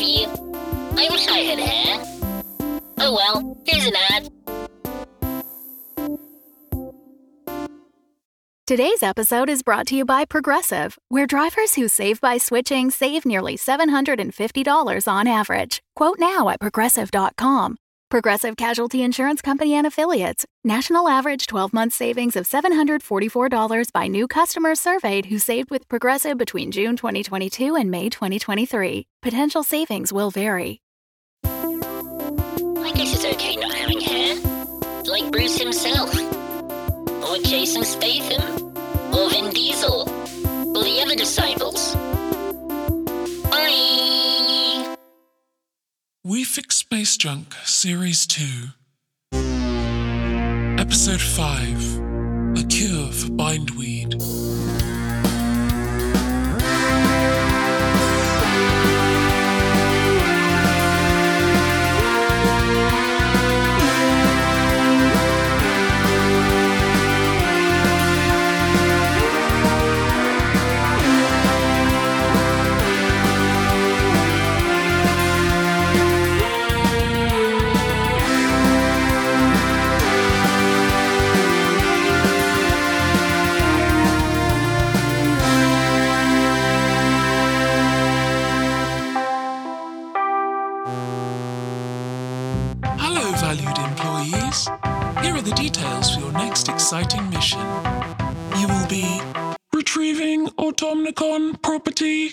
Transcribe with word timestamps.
You? 0.00 0.26
I 0.96 1.08
wish 1.10 1.26
I 1.28 1.38
had 1.38 1.58
hair. 1.58 2.04
Oh 2.98 3.14
well, 3.14 3.56
here's 3.66 3.86
an 3.86 3.94
ad. 4.10 4.30
Today's 8.66 9.02
episode 9.02 9.48
is 9.48 9.62
brought 9.62 9.86
to 9.86 9.96
you 9.96 10.04
by 10.04 10.26
Progressive, 10.26 10.98
where 11.08 11.26
drivers 11.26 11.74
who 11.74 11.88
save 11.88 12.20
by 12.20 12.36
switching 12.36 12.90
save 12.90 13.24
nearly 13.24 13.56
$750 13.56 15.08
on 15.08 15.26
average. 15.26 15.80
Quote 15.96 16.18
now 16.18 16.50
at 16.50 16.60
progressive.com. 16.60 17.76
Progressive 18.10 18.56
Casualty 18.56 19.02
Insurance 19.02 19.42
Company 19.42 19.74
and 19.74 19.86
Affiliates. 19.86 20.46
National 20.64 21.08
average 21.08 21.46
12 21.46 21.74
month 21.74 21.92
savings 21.92 22.36
of 22.36 22.48
$744 22.48 23.92
by 23.92 24.06
new 24.06 24.26
customers 24.26 24.80
surveyed 24.80 25.26
who 25.26 25.38
saved 25.38 25.68
with 25.68 25.86
Progressive 25.88 26.38
between 26.38 26.70
June 26.70 26.96
2022 26.96 27.76
and 27.76 27.90
May 27.90 28.08
2023. 28.08 29.06
Potential 29.20 29.62
savings 29.62 30.10
will 30.10 30.30
vary. 30.30 30.80
I 31.44 32.92
guess 32.94 33.12
it's 33.12 33.26
okay 33.26 33.56
not 33.56 33.74
having 33.74 34.00
hair. 34.00 34.36
Like 35.04 35.30
Bruce 35.30 35.58
himself. 35.58 36.08
Or 37.28 37.36
Jason 37.44 37.84
Statham. 37.84 38.74
Or 39.14 39.28
Vin 39.28 39.50
Diesel. 39.50 40.08
Or 40.74 40.82
the 40.82 41.02
other 41.04 41.14
disciples. 41.14 41.67
We 46.28 46.44
Fix 46.44 46.76
Space 46.76 47.16
Junk 47.16 47.54
Series 47.64 48.26
2. 48.26 48.44
Episode 50.78 51.22
5 51.22 52.58
A 52.58 52.66
Cure 52.68 53.10
for 53.10 53.30
Bindweed. 53.30 54.14
For 96.68 96.74
exciting 96.74 97.28
mission. 97.30 97.60
You 98.58 98.68
will 98.68 98.86
be 98.88 99.20
retrieving 99.72 100.48
Automnicon 100.58 101.60
property 101.62 102.32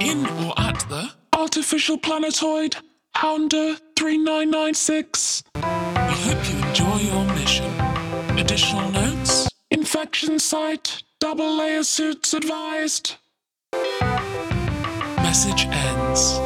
in 0.00 0.26
or 0.44 0.58
at 0.58 0.80
the 0.88 1.10
artificial 1.32 1.98
planetoid 1.98 2.76
Hounder 3.16 3.78
3996. 3.96 5.42
We 5.54 5.60
hope 5.60 6.50
you 6.50 6.68
enjoy 6.68 6.96
your 6.98 7.24
mission. 7.34 7.70
Additional 8.38 8.90
notes? 8.90 9.48
Infection 9.70 10.38
site, 10.38 11.02
double 11.20 11.56
layer 11.56 11.82
suits 11.84 12.32
advised. 12.34 13.16
Message 15.18 15.66
ends. 15.66 16.38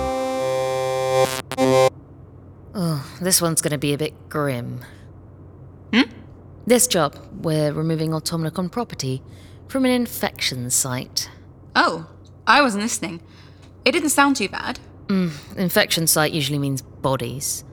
Oh, 2.74 3.18
this 3.20 3.40
one's 3.42 3.60
going 3.60 3.72
to 3.72 3.78
be 3.78 3.92
a 3.92 3.98
bit 3.98 4.28
grim. 4.28 4.84
Hmm? 5.92 6.17
This 6.68 6.86
job, 6.86 7.16
we're 7.32 7.72
removing 7.72 8.10
Automnicon 8.10 8.70
property 8.70 9.22
from 9.68 9.86
an 9.86 9.90
infection 9.90 10.68
site. 10.68 11.30
Oh, 11.74 12.10
I 12.46 12.60
wasn't 12.60 12.82
listening. 12.82 13.22
It 13.86 13.92
didn't 13.92 14.10
sound 14.10 14.36
too 14.36 14.50
bad. 14.50 14.78
Mm, 15.06 15.56
infection 15.56 16.06
site 16.06 16.34
usually 16.34 16.58
means 16.58 16.82
bodies. 16.82 17.64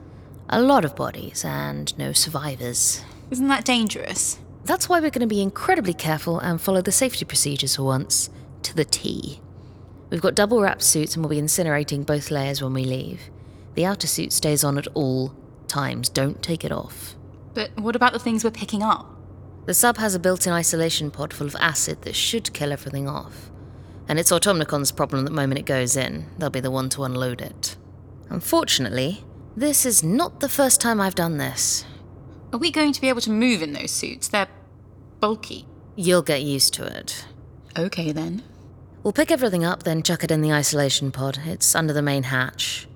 A 0.48 0.62
lot 0.62 0.82
of 0.86 0.96
bodies 0.96 1.44
and 1.44 1.92
no 1.98 2.14
survivors. 2.14 3.04
Isn't 3.30 3.48
that 3.48 3.66
dangerous? 3.66 4.38
That's 4.64 4.88
why 4.88 4.98
we're 4.98 5.10
going 5.10 5.20
to 5.20 5.26
be 5.26 5.42
incredibly 5.42 5.92
careful 5.92 6.38
and 6.38 6.58
follow 6.58 6.80
the 6.80 6.90
safety 6.90 7.26
procedures 7.26 7.76
for 7.76 7.82
once, 7.82 8.30
to 8.62 8.74
the 8.74 8.86
T. 8.86 9.42
We've 10.08 10.22
got 10.22 10.34
double 10.34 10.62
wrap 10.62 10.80
suits 10.80 11.14
and 11.14 11.22
we'll 11.22 11.38
be 11.38 11.46
incinerating 11.46 12.06
both 12.06 12.30
layers 12.30 12.62
when 12.62 12.72
we 12.72 12.84
leave. 12.84 13.28
The 13.74 13.84
outer 13.84 14.06
suit 14.06 14.32
stays 14.32 14.64
on 14.64 14.78
at 14.78 14.86
all 14.94 15.34
times, 15.68 16.08
don't 16.08 16.42
take 16.42 16.64
it 16.64 16.72
off. 16.72 17.14
But 17.56 17.74
what 17.80 17.96
about 17.96 18.12
the 18.12 18.18
things 18.18 18.44
we're 18.44 18.50
picking 18.50 18.82
up? 18.82 19.10
The 19.64 19.72
sub 19.72 19.96
has 19.96 20.14
a 20.14 20.18
built 20.18 20.46
in 20.46 20.52
isolation 20.52 21.10
pod 21.10 21.32
full 21.32 21.46
of 21.46 21.56
acid 21.58 22.02
that 22.02 22.14
should 22.14 22.52
kill 22.52 22.70
everything 22.70 23.08
off. 23.08 23.50
And 24.06 24.18
it's 24.18 24.30
Automnicon's 24.30 24.92
problem 24.92 25.24
the 25.24 25.30
moment 25.30 25.58
it 25.58 25.64
goes 25.64 25.96
in. 25.96 26.26
They'll 26.36 26.50
be 26.50 26.60
the 26.60 26.70
one 26.70 26.90
to 26.90 27.04
unload 27.04 27.40
it. 27.40 27.78
Unfortunately, 28.28 29.24
this 29.56 29.86
is 29.86 30.04
not 30.04 30.40
the 30.40 30.50
first 30.50 30.82
time 30.82 31.00
I've 31.00 31.14
done 31.14 31.38
this. 31.38 31.86
Are 32.52 32.58
we 32.58 32.70
going 32.70 32.92
to 32.92 33.00
be 33.00 33.08
able 33.08 33.22
to 33.22 33.30
move 33.30 33.62
in 33.62 33.72
those 33.72 33.90
suits? 33.90 34.28
They're 34.28 34.48
bulky. 35.20 35.66
You'll 35.94 36.20
get 36.20 36.42
used 36.42 36.74
to 36.74 36.84
it. 36.84 37.24
Okay 37.74 38.12
then. 38.12 38.42
We'll 39.02 39.14
pick 39.14 39.30
everything 39.30 39.64
up, 39.64 39.84
then 39.84 40.02
chuck 40.02 40.22
it 40.22 40.30
in 40.30 40.42
the 40.42 40.52
isolation 40.52 41.10
pod. 41.10 41.38
It's 41.46 41.74
under 41.74 41.94
the 41.94 42.02
main 42.02 42.24
hatch. 42.24 42.86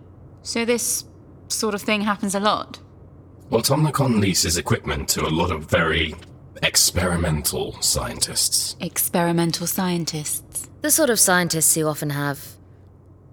So 0.42 0.66
this 0.66 1.04
sort 1.48 1.74
of 1.74 1.80
thing 1.80 2.02
happens 2.02 2.34
a 2.34 2.40
lot. 2.40 2.80
Automnicon 3.50 4.20
leases 4.20 4.56
equipment 4.56 5.08
to 5.08 5.26
a 5.26 5.28
lot 5.28 5.50
of 5.50 5.64
very 5.64 6.14
experimental 6.62 7.72
scientists. 7.82 8.76
Experimental 8.80 9.66
scientists. 9.66 10.70
The 10.82 10.90
sort 10.92 11.10
of 11.10 11.18
scientists 11.18 11.74
who 11.74 11.88
often 11.88 12.10
have 12.10 12.40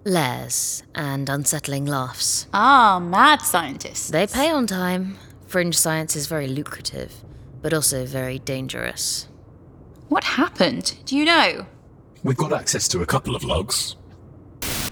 lairs 0.04 0.82
and 0.92 1.28
unsettling 1.28 1.86
laughs. 1.86 2.48
Ah, 2.52 2.98
mad 2.98 3.42
scientists. 3.42 4.08
They 4.08 4.26
pay 4.26 4.50
on 4.50 4.66
time. 4.66 5.18
Fringe 5.46 5.78
science 5.78 6.16
is 6.16 6.26
very 6.26 6.48
lucrative, 6.48 7.12
but 7.62 7.72
also 7.72 8.04
very 8.04 8.40
dangerous. 8.40 9.28
What 10.08 10.24
happened? 10.24 10.96
Do 11.04 11.16
you 11.16 11.26
know? 11.26 11.66
We've 12.24 12.36
got 12.36 12.52
access 12.52 12.88
to 12.88 13.02
a 13.02 13.06
couple 13.06 13.36
of 13.36 13.44
logs. 13.44 13.94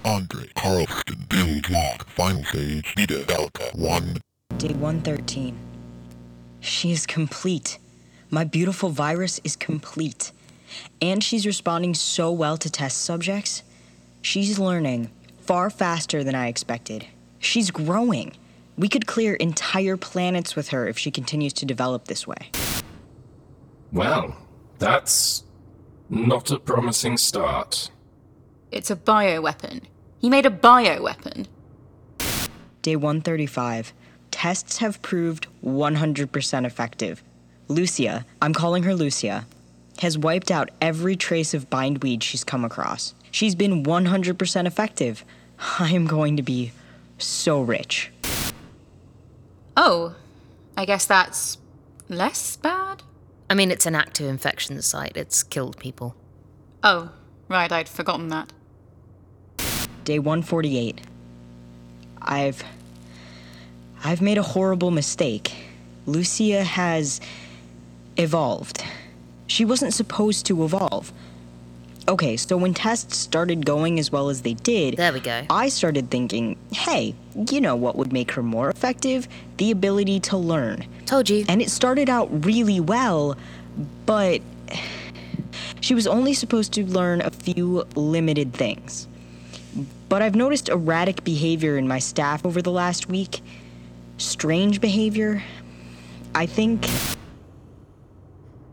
Andre 0.05 0.47
Carlston 0.55 1.29
build 1.29 1.69
log 1.69 2.07
final 2.07 2.45
stage 2.45 2.95
beta 2.95 3.25
delta 3.25 3.73
1 3.75 4.21
Day 4.59 4.69
113. 4.69 5.55
She 6.61 6.91
is 6.91 7.05
complete. 7.05 7.79
My 8.31 8.43
beautiful 8.43 8.89
virus 8.89 9.39
is 9.45 9.55
complete. 9.55 10.33
And 11.03 11.23
she's 11.23 11.45
responding 11.45 11.93
so 11.93 12.33
well 12.33 12.57
to 12.57 12.71
test 12.71 13.03
subjects. 13.03 13.63
She's 14.23 14.59
learning 14.59 15.11
far 15.41 15.69
faster 15.69 16.25
than 16.25 16.35
I 16.35 16.49
expected. 16.49 17.07
She's 17.39 17.71
growing. 17.71 18.33
We 18.79 18.89
could 18.89 19.07
clear 19.07 19.35
entire 19.35 19.99
planets 19.99 20.57
with 20.57 20.69
her 20.69 20.89
if 20.89 20.99
she 20.99 21.11
continues 21.11 21.53
to 21.55 21.67
develop 21.67 22.07
this 22.07 22.27
way. 22.27 22.51
Well, 23.93 24.39
that's 24.79 25.45
not 26.09 26.51
a 26.51 26.59
promising 26.59 27.19
start. 27.19 27.91
It's 28.73 28.91
a 28.91 28.97
bioweapon. 28.97 29.83
He 30.19 30.31
made 30.31 30.47
a 30.47 30.51
bioweapon. 30.51 31.47
Day 32.81 32.97
135. 32.97 33.93
Tests 34.37 34.77
have 34.77 35.01
proved 35.01 35.47
100% 35.65 36.67
effective. 36.67 37.23
Lucia, 37.69 38.27
I'm 38.43 38.53
calling 38.53 38.83
her 38.83 38.95
Lucia, 38.95 39.47
has 40.01 40.19
wiped 40.19 40.51
out 40.51 40.69
every 40.79 41.17
trace 41.17 41.55
of 41.55 41.71
bindweed 41.71 42.23
she's 42.23 42.45
come 42.45 42.63
across. 42.63 43.15
She's 43.31 43.55
been 43.55 43.83
100% 43.83 44.67
effective. 44.67 45.25
I 45.79 45.93
am 45.93 46.07
going 46.07 46.37
to 46.37 46.43
be 46.43 46.73
so 47.17 47.63
rich. 47.63 48.13
Oh, 49.75 50.15
I 50.77 50.85
guess 50.85 51.07
that's 51.07 51.57
less 52.11 52.59
bad? 52.59 53.03
I 53.49 53.55
mean, 53.55 53.71
it's 53.71 53.87
an 53.87 53.95
active 53.95 54.27
infection 54.27 54.83
site, 54.83 55.17
it's 55.17 55.43
killed 55.43 55.79
people. 55.79 56.15
Oh, 56.83 57.11
right, 57.49 57.73
I'd 57.73 57.89
forgotten 57.89 58.29
that. 58.29 58.53
Day 60.05 60.19
148. 60.19 61.01
I've. 62.21 62.63
I've 64.05 64.21
made 64.23 64.39
a 64.39 64.43
horrible 64.43 64.91
mistake. 64.91 65.55
Lucia 66.07 66.63
has 66.63 67.21
evolved. 68.17 68.85
She 69.47 69.65
wasn't 69.65 69.95
supposed 69.95 70.47
to 70.47 70.65
evolve. 70.65 71.13
Okay, 72.09 72.37
so 72.37 72.57
when 72.57 72.73
tests 72.73 73.17
started 73.17 73.67
going 73.67 73.99
as 73.99 74.13
well 74.13 74.29
as 74.29 74.43
they 74.43 74.55
did, 74.55 74.97
There 74.97 75.13
we 75.13 75.19
go. 75.19 75.45
I 75.51 75.69
started 75.69 76.09
thinking, 76.09 76.57
hey, 76.73 77.17
you 77.51 77.61
know 77.61 77.75
what 77.75 77.97
would 77.97 78.13
make 78.13 78.31
her 78.33 78.45
more 78.45 78.71
effective? 78.71 79.27
The 79.57 79.73
ability 79.73 80.21
to 80.21 80.37
learn. 80.37 80.87
Told 81.07 81.29
you. 81.29 81.45
And 81.49 81.61
it 81.61 81.69
started 81.69 82.09
out 82.09 82.45
really 82.45 82.79
well, 82.79 83.37
but 84.07 84.41
she 85.81 85.95
was 85.95 86.07
only 86.07 86.33
supposed 86.33 86.73
to 86.75 86.85
learn 86.87 87.23
a 87.23 87.31
few 87.31 87.85
limited 87.97 88.55
things. 88.55 89.09
but 90.09 90.23
I've 90.23 90.37
noticed 90.37 90.69
erratic 90.69 91.25
behavior 91.25 91.77
in 91.77 91.89
my 91.89 91.99
staff 91.99 92.47
over 92.47 92.63
the 92.63 92.71
last 92.71 93.09
week. 93.09 93.41
Strange 94.19 94.81
behavior. 94.81 95.43
I 96.35 96.47
think. 96.47 96.89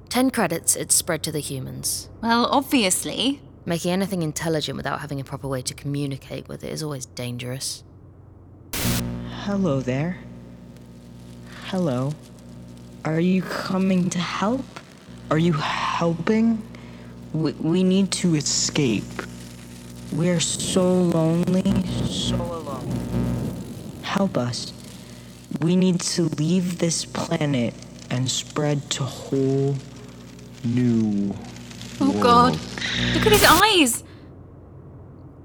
10 0.10 0.30
credits, 0.32 0.76
it's 0.76 0.94
spread 0.94 1.24
to 1.24 1.32
the 1.32 1.40
humans. 1.40 2.10
Well, 2.22 2.46
obviously. 2.46 3.42
Making 3.66 3.92
anything 3.92 4.22
intelligent 4.22 4.76
without 4.76 5.00
having 5.00 5.22
a 5.22 5.24
proper 5.24 5.48
way 5.48 5.62
to 5.62 5.74
communicate 5.74 6.50
with 6.50 6.64
it 6.64 6.72
is 6.72 6.84
always 6.84 7.06
dangerous. 7.06 7.84
Hello 9.44 9.80
there. 9.80 10.18
Hello. 11.68 12.14
Are 13.06 13.20
you 13.20 13.42
coming 13.42 14.10
to 14.10 14.20
help? 14.20 14.66
Are 15.32 15.38
you 15.38 15.54
helping? 15.54 16.62
We, 17.34 17.54
we 17.54 17.84
need 17.84 18.12
to 18.12 18.36
escape. 18.36 19.04
We're 20.12 20.40
so 20.40 20.94
lonely, 20.94 21.64
so 22.06 22.36
alone. 22.36 22.92
Help 24.04 24.38
us. 24.38 24.74
We 25.64 25.78
need 25.78 26.02
to 26.02 26.24
leave 26.24 26.80
this 26.80 27.06
planet 27.06 27.74
and 28.10 28.30
spread 28.30 28.92
to 28.92 29.04
whole 29.04 29.76
new. 30.66 31.34
Oh 32.02 32.12
god. 32.22 32.60
Look 33.14 33.26
at 33.26 33.32
his 33.32 33.46
eyes. 33.48 34.04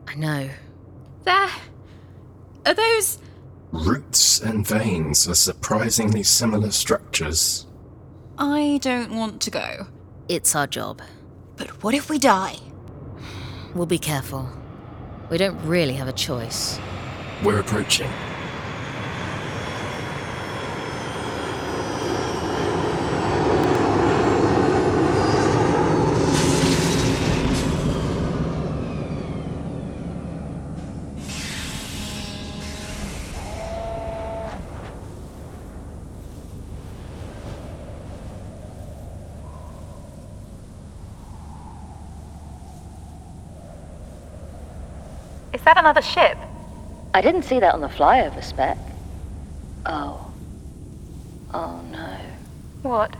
I 0.08 0.16
know. 0.16 0.50
There. 1.22 1.50
Are 2.66 2.74
those. 2.74 3.18
Roots 3.70 4.40
and 4.40 4.66
veins 4.66 5.28
are 5.28 5.36
surprisingly 5.36 6.24
similar 6.24 6.72
structures. 6.72 7.66
I 8.38 8.80
don't 8.82 9.14
want 9.14 9.40
to 9.42 9.52
go. 9.52 9.86
It's 10.28 10.56
our 10.56 10.66
job. 10.66 11.00
But 11.56 11.84
what 11.84 11.94
if 11.94 12.10
we 12.10 12.18
die? 12.18 12.56
We'll 13.72 13.86
be 13.86 13.98
careful. 14.00 14.48
We 15.30 15.38
don't 15.38 15.64
really 15.64 15.94
have 15.94 16.08
a 16.08 16.12
choice. 16.12 16.80
We're 17.44 17.60
approaching. 17.60 18.10
Is 45.58 45.64
that 45.64 45.76
another 45.76 46.02
ship? 46.02 46.38
I 47.12 47.20
didn't 47.20 47.42
see 47.42 47.58
that 47.58 47.74
on 47.74 47.80
the 47.80 47.88
flyover 47.88 48.44
spec. 48.44 48.78
Oh. 49.84 50.32
Oh 51.52 51.80
no. 51.90 52.16
What? 52.82 53.16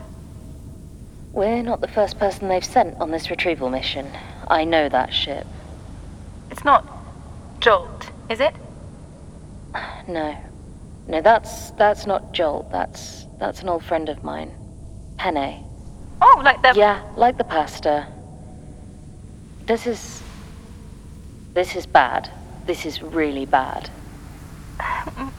We're 1.33 1.61
not 1.61 1.81
the 1.81 1.89
first 1.89 2.17
person 2.17 2.47
they've 2.47 2.63
sent 2.63 2.95
on 3.01 3.11
this 3.11 3.29
retrieval 3.29 3.69
mission. 3.69 4.09
I 4.47 4.63
know 4.63 4.87
that 4.87 5.13
ship. 5.13 5.45
It's 6.49 6.63
not 6.63 6.87
Jolt, 7.59 8.09
is 8.29 8.39
it? 8.39 8.55
No. 10.07 10.35
No, 11.07 11.21
that's 11.21 11.71
that's 11.71 12.07
not 12.07 12.31
Jolt. 12.31 12.71
That's 12.71 13.25
that's 13.37 13.61
an 13.61 13.69
old 13.69 13.83
friend 13.83 14.07
of 14.07 14.23
mine. 14.23 14.51
Penne. 15.17 15.63
Oh, 16.21 16.41
like 16.43 16.61
the. 16.61 16.73
Yeah, 16.75 17.03
like 17.17 17.37
the 17.37 17.43
pasta. 17.43 18.07
This 19.65 19.85
is 19.85 20.23
this 21.53 21.75
is 21.75 21.85
bad. 21.85 22.31
This 22.65 22.85
is 22.85 23.01
really 23.01 23.45
bad. 23.45 23.89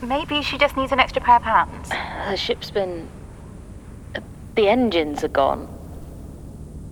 Maybe 0.02 0.42
she 0.42 0.58
just 0.58 0.76
needs 0.76 0.92
an 0.92 1.00
extra 1.00 1.22
pair 1.22 1.36
of 1.36 1.42
hands. 1.42 1.90
Her 1.92 2.36
ship's 2.36 2.70
been 2.70 3.08
uh, 4.14 4.20
the 4.54 4.68
engines 4.68 5.24
are 5.24 5.28
gone. 5.28 5.68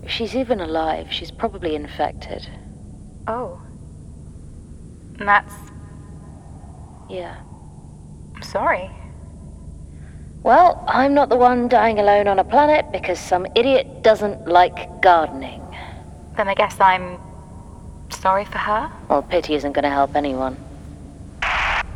If 0.03 0.11
she's 0.11 0.35
even 0.35 0.61
alive, 0.61 1.13
she's 1.13 1.31
probably 1.31 1.75
infected. 1.75 2.49
Oh. 3.27 3.61
That's. 5.19 5.55
Yeah. 7.11 7.37
I'm 8.35 8.43
sorry. 8.43 8.91
Well, 10.43 10.85
I'm 10.87 11.15
not 11.15 11.29
the 11.29 11.37
one 11.37 11.69
dying 11.69 11.99
alone 11.99 12.29
on 12.29 12.39
a 12.39 12.45
planet 12.45 12.87
because 12.93 13.19
some 13.19 13.47
idiot 13.55 14.03
doesn't 14.03 14.47
like 14.47 15.03
gardening. 15.03 15.63
Then 16.37 16.49
I 16.49 16.55
guess 16.55 16.81
I'm. 16.81 17.19
Sorry 18.11 18.45
for 18.45 18.59
her? 18.59 18.91
Well, 19.09 19.23
pity 19.23 19.55
isn't 19.55 19.73
going 19.73 19.85
to 19.85 19.91
help 19.91 20.15
anyone. 20.17 20.57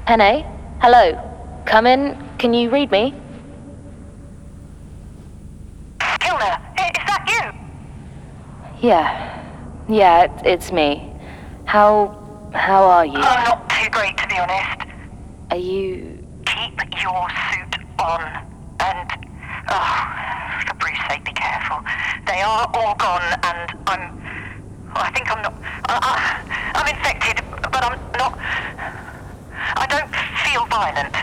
Penne, 0.06 0.44
hello. 0.81 1.19
Come 1.67 1.87
in. 1.87 2.17
Can 2.38 2.55
you 2.55 2.70
read 2.70 2.91
me? 2.91 3.14
Kilner, 5.99 6.59
is 6.76 7.05
that 7.06 7.25
you? 7.29 8.88
Yeah. 8.88 9.43
Yeah, 9.88 10.25
it, 10.25 10.31
it's 10.44 10.73
me. 10.73 11.12
How. 11.64 12.19
how 12.53 12.85
are 12.85 13.06
you? 13.06 13.15
I'm 13.15 13.44
not 13.44 13.70
too 13.70 13.88
great, 13.91 14.17
to 14.19 14.26
be 14.29 14.37
honest. 14.38 14.88
Are 15.50 15.56
you. 15.56 16.19
Keep 16.47 16.81
your 17.03 17.29
suit 17.50 17.76
on. 17.99 18.47
And, 18.81 19.11
oh, 19.69 20.62
for 20.67 20.75
Bruce's 20.75 21.05
sake, 21.08 21.25
be 21.25 21.32
careful. 21.32 21.79
They 22.26 22.41
are 22.43 22.69
all 22.75 22.94
gone, 22.97 23.38
and 23.44 23.79
I'm. 23.87 24.31
I 24.94 25.11
think 25.15 25.31
I'm 25.31 25.43
not. 25.43 25.55
I, 25.89 25.94
I, 26.03 26.79
I'm 26.79 26.89
infected, 26.94 27.44
but 27.62 27.83
I'm 27.85 27.99
not. 28.19 28.39
I 29.77 29.87
don't 29.89 30.11
feel 30.44 30.67
violent. 30.67 31.15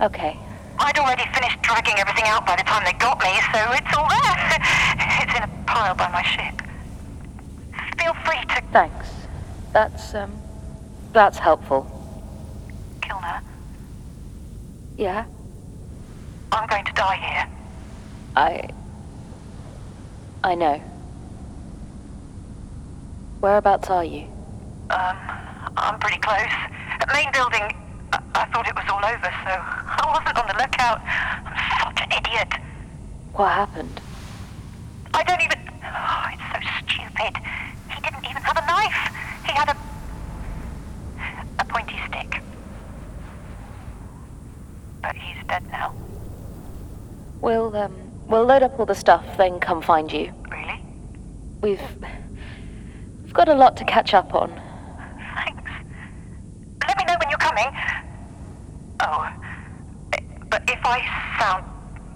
Okay. 0.00 0.36
I'd 0.78 0.98
already 0.98 1.24
finished 1.34 1.60
dragging 1.62 1.98
everything 1.98 2.24
out 2.26 2.46
by 2.46 2.54
the 2.56 2.62
time 2.62 2.84
they 2.84 2.92
got 2.98 3.18
me, 3.20 3.34
so 3.52 3.58
it's 3.72 3.96
all 3.96 4.08
there. 4.08 4.58
It's 5.20 5.34
in 5.36 5.42
a 5.42 5.50
pile 5.66 5.94
by 5.96 6.08
my 6.10 6.22
ship. 6.22 6.62
Feel 7.98 8.14
free 8.24 8.38
to. 8.54 8.62
Thanks. 8.72 9.08
That's, 9.72 10.14
um. 10.14 10.32
That's 11.12 11.38
helpful. 11.38 11.84
Kilner, 13.00 13.40
Yeah? 14.96 15.24
I'm 16.52 16.68
going 16.68 16.84
to 16.84 16.92
die 16.92 17.16
here. 17.16 17.48
I. 18.36 18.68
I 20.44 20.54
know. 20.54 20.80
Whereabouts 23.40 23.88
are 23.90 24.04
you? 24.04 24.24
Um, 24.90 25.16
I'm 25.76 25.98
pretty 26.00 26.18
close. 26.18 26.50
Main 27.12 27.30
building, 27.32 27.62
I, 28.12 28.20
I 28.34 28.44
thought 28.46 28.66
it 28.66 28.74
was 28.74 28.84
all 28.90 29.04
over, 29.04 29.30
so 29.44 29.52
I 29.54 30.04
wasn't 30.10 30.38
on 30.38 30.46
the 30.48 30.54
lookout. 30.58 31.00
I'm 31.06 31.96
such 31.96 32.04
an 32.04 32.12
idiot. 32.18 32.48
What 33.34 33.52
happened? 33.52 34.00
I 35.14 35.22
don't 35.22 35.40
even. 35.40 35.58
Oh, 35.84 36.24
it's 36.32 36.42
so 36.52 36.58
stupid. 36.84 37.36
He 37.94 38.00
didn't 38.00 38.24
even 38.24 38.42
have 38.42 38.56
a 38.56 38.66
knife. 38.66 39.14
He 39.46 39.52
had 39.52 39.68
a. 39.68 39.76
a 41.60 41.64
pointy 41.64 41.96
stick. 42.08 42.42
But 45.00 45.14
he's 45.14 45.36
dead 45.46 45.62
now. 45.70 45.94
We'll, 47.40 47.74
um. 47.76 47.94
We'll 48.26 48.44
load 48.44 48.62
up 48.62 48.78
all 48.78 48.84
the 48.84 48.94
stuff, 48.94 49.24
then 49.38 49.58
come 49.60 49.80
find 49.80 50.12
you. 50.12 50.32
Really? 50.50 50.82
We've. 51.62 51.80
We've 53.28 53.34
got 53.34 53.50
a 53.50 53.54
lot 53.54 53.76
to 53.76 53.84
catch 53.84 54.14
up 54.14 54.34
on. 54.34 54.48
Thanks. 55.36 55.70
Let 56.88 56.96
me 56.96 57.04
know 57.04 57.14
when 57.20 57.28
you're 57.28 57.38
coming. 57.38 57.66
Oh. 59.00 59.30
But 60.48 60.62
if 60.66 60.78
I 60.82 61.02
sound 61.38 61.66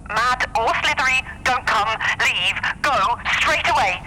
mad 0.07 0.49
or 0.57 0.73
slithery, 0.81 1.21
don't 1.43 1.67
come, 1.67 1.87
leave, 2.19 2.55
go, 2.81 2.97
straight 3.37 3.69
away. 3.69 4.01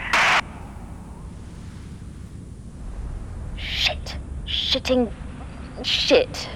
Shit. 3.56 4.16
Shitting. 4.44 5.12
Shit. 5.84 6.48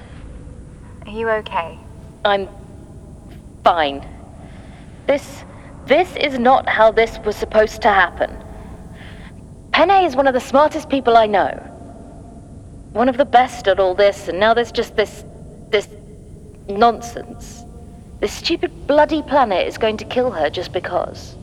Are 1.07 1.12
you 1.12 1.30
okay? 1.30 1.78
I'm. 2.25 2.49
fine. 3.62 4.04
This. 5.07 5.45
This 5.87 6.16
is 6.16 6.40
not 6.40 6.69
how 6.69 6.90
this 6.90 7.21
was 7.25 7.37
supposed 7.37 7.83
to 7.83 7.88
happen. 7.88 8.37
Penne 9.81 10.05
is 10.05 10.15
one 10.15 10.27
of 10.27 10.35
the 10.35 10.41
smartest 10.41 10.91
people 10.91 11.17
I 11.17 11.25
know. 11.25 11.49
One 12.93 13.09
of 13.09 13.17
the 13.17 13.25
best 13.25 13.67
at 13.67 13.81
all 13.81 13.95
this, 13.95 14.29
and 14.29 14.39
now 14.39 14.53
there's 14.53 14.73
just 14.73 14.95
this. 14.95 15.25
this. 15.71 15.89
nonsense. 16.69 17.65
This 18.21 18.31
stupid 18.31 18.87
bloody 18.87 19.23
planet 19.23 19.67
is 19.67 19.79
going 19.79 19.97
to 19.97 20.05
kill 20.05 20.33
her 20.33 20.51
just 20.51 20.75
because. 20.75 21.35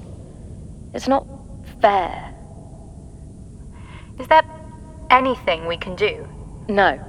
It's 0.94 1.08
not 1.08 1.25
fair. 1.82 2.32
Is 4.20 4.27
there 4.27 4.44
anything 5.10 5.65
we 5.65 5.77
can 5.77 5.96
do? 5.96 6.27
No. 6.70 7.03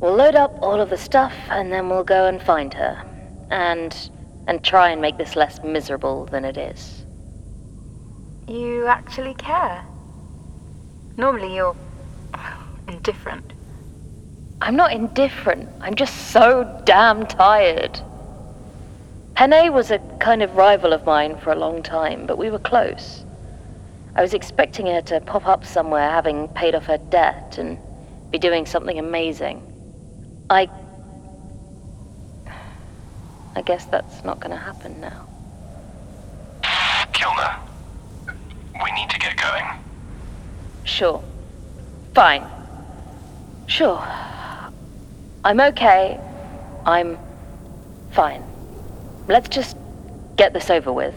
We'll 0.00 0.16
load 0.16 0.34
up 0.34 0.52
all 0.60 0.80
of 0.80 0.90
the 0.90 0.98
stuff 0.98 1.32
and 1.48 1.70
then 1.70 1.88
we'll 1.88 2.02
go 2.02 2.26
and 2.26 2.42
find 2.42 2.74
her. 2.74 3.04
And. 3.52 3.94
and 4.48 4.64
try 4.64 4.90
and 4.90 5.00
make 5.00 5.16
this 5.16 5.36
less 5.36 5.62
miserable 5.62 6.26
than 6.26 6.44
it 6.44 6.56
is. 6.56 6.99
You 8.50 8.86
actually 8.86 9.34
care? 9.34 9.84
Normally 11.16 11.54
you're 11.54 11.76
indifferent. 12.88 13.52
I'm 14.60 14.74
not 14.74 14.92
indifferent. 14.92 15.68
I'm 15.80 15.94
just 15.94 16.32
so 16.32 16.82
damn 16.84 17.26
tired. 17.26 18.00
Penne 19.36 19.72
was 19.72 19.92
a 19.92 20.00
kind 20.18 20.42
of 20.42 20.56
rival 20.56 20.92
of 20.92 21.04
mine 21.04 21.38
for 21.38 21.52
a 21.52 21.54
long 21.54 21.80
time, 21.80 22.26
but 22.26 22.38
we 22.38 22.50
were 22.50 22.58
close. 22.58 23.24
I 24.16 24.20
was 24.20 24.34
expecting 24.34 24.86
her 24.86 25.00
to 25.02 25.20
pop 25.20 25.46
up 25.46 25.64
somewhere 25.64 26.10
having 26.10 26.48
paid 26.48 26.74
off 26.74 26.86
her 26.86 26.98
debt 26.98 27.56
and 27.56 27.78
be 28.32 28.38
doing 28.38 28.66
something 28.66 28.98
amazing. 28.98 29.62
I. 30.50 30.68
I 33.54 33.62
guess 33.62 33.84
that's 33.84 34.24
not 34.24 34.40
gonna 34.40 34.56
happen 34.56 35.00
now. 35.00 35.28
Kilner, 37.12 37.69
we 38.82 38.92
need 38.92 39.10
to 39.10 39.18
get 39.18 39.36
going. 39.36 39.64
Sure. 40.84 41.22
Fine. 42.14 42.46
Sure. 43.66 44.02
I'm 45.44 45.60
okay. 45.60 46.20
I'm 46.84 47.18
fine. 48.12 48.42
Let's 49.28 49.48
just 49.48 49.76
get 50.36 50.52
this 50.52 50.70
over 50.70 50.92
with. 50.92 51.14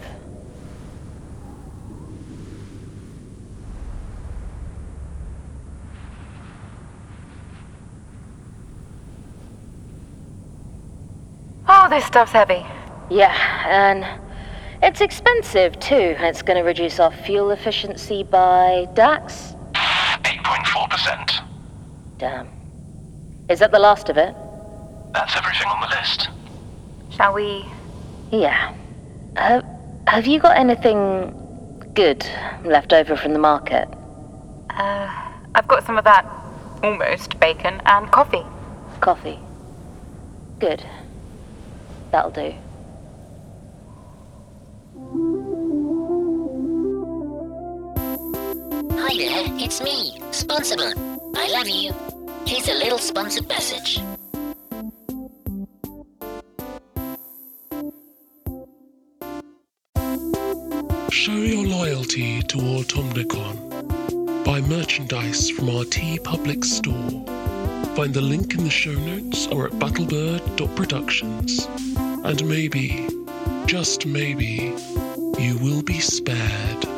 Oh, 11.66 11.88
this 11.88 12.04
stuff's 12.04 12.32
heavy. 12.32 12.64
Yeah, 13.10 13.34
and 13.66 14.23
it's 14.84 15.00
expensive 15.00 15.80
too. 15.80 16.14
It's 16.18 16.42
going 16.42 16.58
to 16.58 16.62
reduce 16.62 17.00
our 17.00 17.10
fuel 17.10 17.50
efficiency 17.50 18.22
by 18.22 18.86
Dax. 18.92 19.54
8.4%. 19.72 21.42
Damn. 22.18 22.48
Is 23.48 23.60
that 23.60 23.72
the 23.72 23.78
last 23.78 24.10
of 24.10 24.18
it? 24.18 24.34
That's 25.14 25.34
everything 25.36 25.68
on 25.68 25.80
the 25.80 25.96
list. 25.96 26.28
Shall 27.10 27.32
we? 27.32 27.64
Yeah. 28.30 28.74
Have, 29.36 29.64
have 30.06 30.26
you 30.26 30.38
got 30.38 30.58
anything 30.58 31.32
good 31.94 32.26
left 32.64 32.92
over 32.92 33.16
from 33.16 33.32
the 33.32 33.38
market? 33.38 33.88
Uh, 34.68 35.30
I've 35.54 35.66
got 35.66 35.86
some 35.86 35.96
of 35.96 36.04
that 36.04 36.26
almost 36.82 37.40
bacon 37.40 37.80
and 37.86 38.10
coffee. 38.10 38.44
Coffee. 39.00 39.38
Good. 40.58 40.84
That'll 42.10 42.30
do. 42.30 42.54
Hi 49.06 49.18
there, 49.18 49.44
it's 49.62 49.82
me, 49.82 50.18
Sponsor 50.30 50.76
I 51.36 51.48
love 51.52 51.68
you. 51.68 51.92
Here's 52.46 52.68
a 52.70 52.72
little 52.72 52.96
sponsored 52.96 53.46
message. 53.46 54.00
Show 61.10 61.34
your 61.34 61.66
loyalty 61.66 62.40
to 62.44 62.56
Automnicon. 62.56 64.42
Buy 64.42 64.62
merchandise 64.62 65.50
from 65.50 65.68
our 65.68 65.84
TeePublic 65.84 66.64
store. 66.64 67.26
Find 67.96 68.14
the 68.14 68.22
link 68.22 68.54
in 68.54 68.64
the 68.64 68.70
show 68.70 68.94
notes 68.94 69.46
or 69.48 69.66
at 69.66 69.72
battlebird.productions. 69.72 71.68
And 72.24 72.42
maybe, 72.48 73.06
just 73.66 74.06
maybe, 74.06 74.72
you 75.38 75.58
will 75.58 75.82
be 75.82 76.00
spared. 76.00 76.93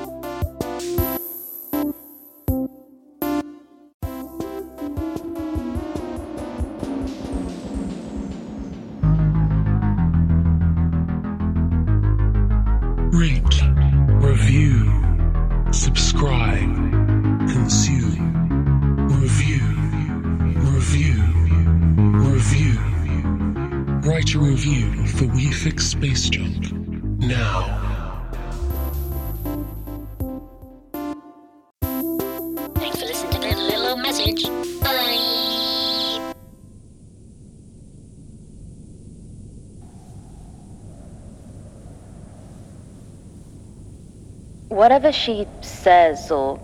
Whatever 44.69 45.13
she 45.13 45.47
says 45.61 46.31
or 46.31 46.59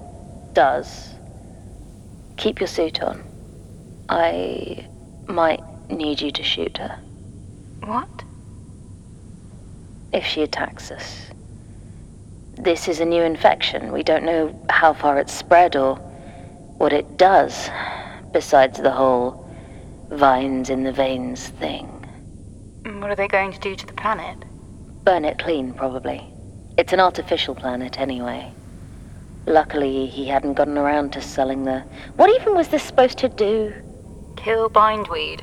does, 0.52 1.14
keep 2.36 2.60
your 2.60 2.66
suit 2.66 3.02
on. 3.02 3.22
I 4.08 4.86
might 5.26 5.62
need 5.88 6.20
you 6.20 6.30
to 6.32 6.42
shoot 6.42 6.78
her 6.78 6.98
What? 7.84 8.08
if 10.12 10.24
she 10.26 10.42
attacks 10.42 10.90
us. 10.90 11.30
This 12.58 12.88
is 12.88 13.00
a 13.00 13.04
new 13.04 13.22
infection. 13.22 13.92
We 13.92 14.02
don't 14.02 14.24
know 14.24 14.58
how 14.68 14.92
far 14.92 15.18
it's 15.18 15.32
spread 15.32 15.74
or 15.76 15.96
what 16.76 16.92
it 16.92 17.16
does, 17.16 17.70
besides 18.32 18.78
the 18.78 18.90
whole 18.90 19.48
vines 20.10 20.68
in 20.68 20.82
the 20.82 20.92
veins 20.92 21.48
thing. 21.48 21.86
What 22.84 23.10
are 23.10 23.14
they 23.16 23.28
going 23.28 23.52
to 23.52 23.58
do 23.60 23.74
to 23.76 23.86
the 23.86 23.92
planet? 23.94 24.36
Burn 25.04 25.24
it 25.24 25.38
clean, 25.38 25.72
probably. 25.72 26.31
It's 26.78 26.92
an 26.92 27.00
artificial 27.00 27.54
planet, 27.54 28.00
anyway. 28.00 28.52
Luckily, 29.46 30.06
he 30.06 30.26
hadn't 30.26 30.54
gotten 30.54 30.78
around 30.78 31.12
to 31.12 31.20
selling 31.20 31.64
the. 31.64 31.80
What 32.16 32.30
even 32.30 32.54
was 32.54 32.68
this 32.68 32.82
supposed 32.82 33.18
to 33.18 33.28
do? 33.28 33.74
Kill 34.36 34.68
bindweed. 34.68 35.42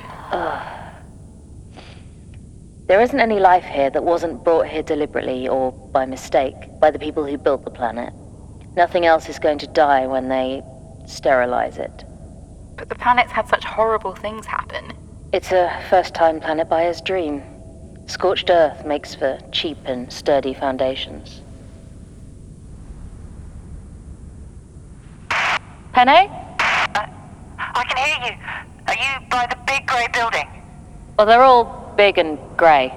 There 2.86 3.00
isn't 3.00 3.20
any 3.20 3.38
life 3.38 3.64
here 3.64 3.90
that 3.90 4.02
wasn't 4.02 4.42
brought 4.42 4.66
here 4.66 4.82
deliberately 4.82 5.46
or 5.46 5.70
by 5.70 6.06
mistake 6.06 6.56
by 6.80 6.90
the 6.90 6.98
people 6.98 7.24
who 7.24 7.38
built 7.38 7.64
the 7.64 7.70
planet. 7.70 8.12
Nothing 8.74 9.06
else 9.06 9.28
is 9.28 9.38
going 9.38 9.58
to 9.58 9.66
die 9.68 10.06
when 10.06 10.28
they 10.28 10.62
sterilize 11.06 11.78
it. 11.78 12.04
But 12.76 12.88
the 12.88 12.96
planet's 12.96 13.30
had 13.32 13.46
such 13.48 13.64
horrible 13.64 14.14
things 14.14 14.46
happen. 14.46 14.92
It's 15.32 15.52
a 15.52 15.70
first 15.88 16.14
time 16.14 16.40
planet 16.40 16.68
buyer's 16.68 17.00
dream. 17.00 17.42
Scorched 18.10 18.50
earth 18.50 18.84
makes 18.84 19.14
for 19.14 19.38
cheap 19.52 19.78
and 19.84 20.12
sturdy 20.12 20.52
foundations. 20.52 21.42
Penne? 25.92 26.08
I 26.08 27.84
can 27.88 27.96
hear 27.96 28.16
you. 28.26 28.36
Are 28.88 28.94
you 28.94 29.28
by 29.30 29.46
the 29.48 29.56
big 29.64 29.86
grey 29.86 30.08
building? 30.12 30.48
Well, 31.16 31.24
they're 31.28 31.44
all 31.44 31.94
big 31.96 32.18
and 32.18 32.36
grey. 32.56 32.92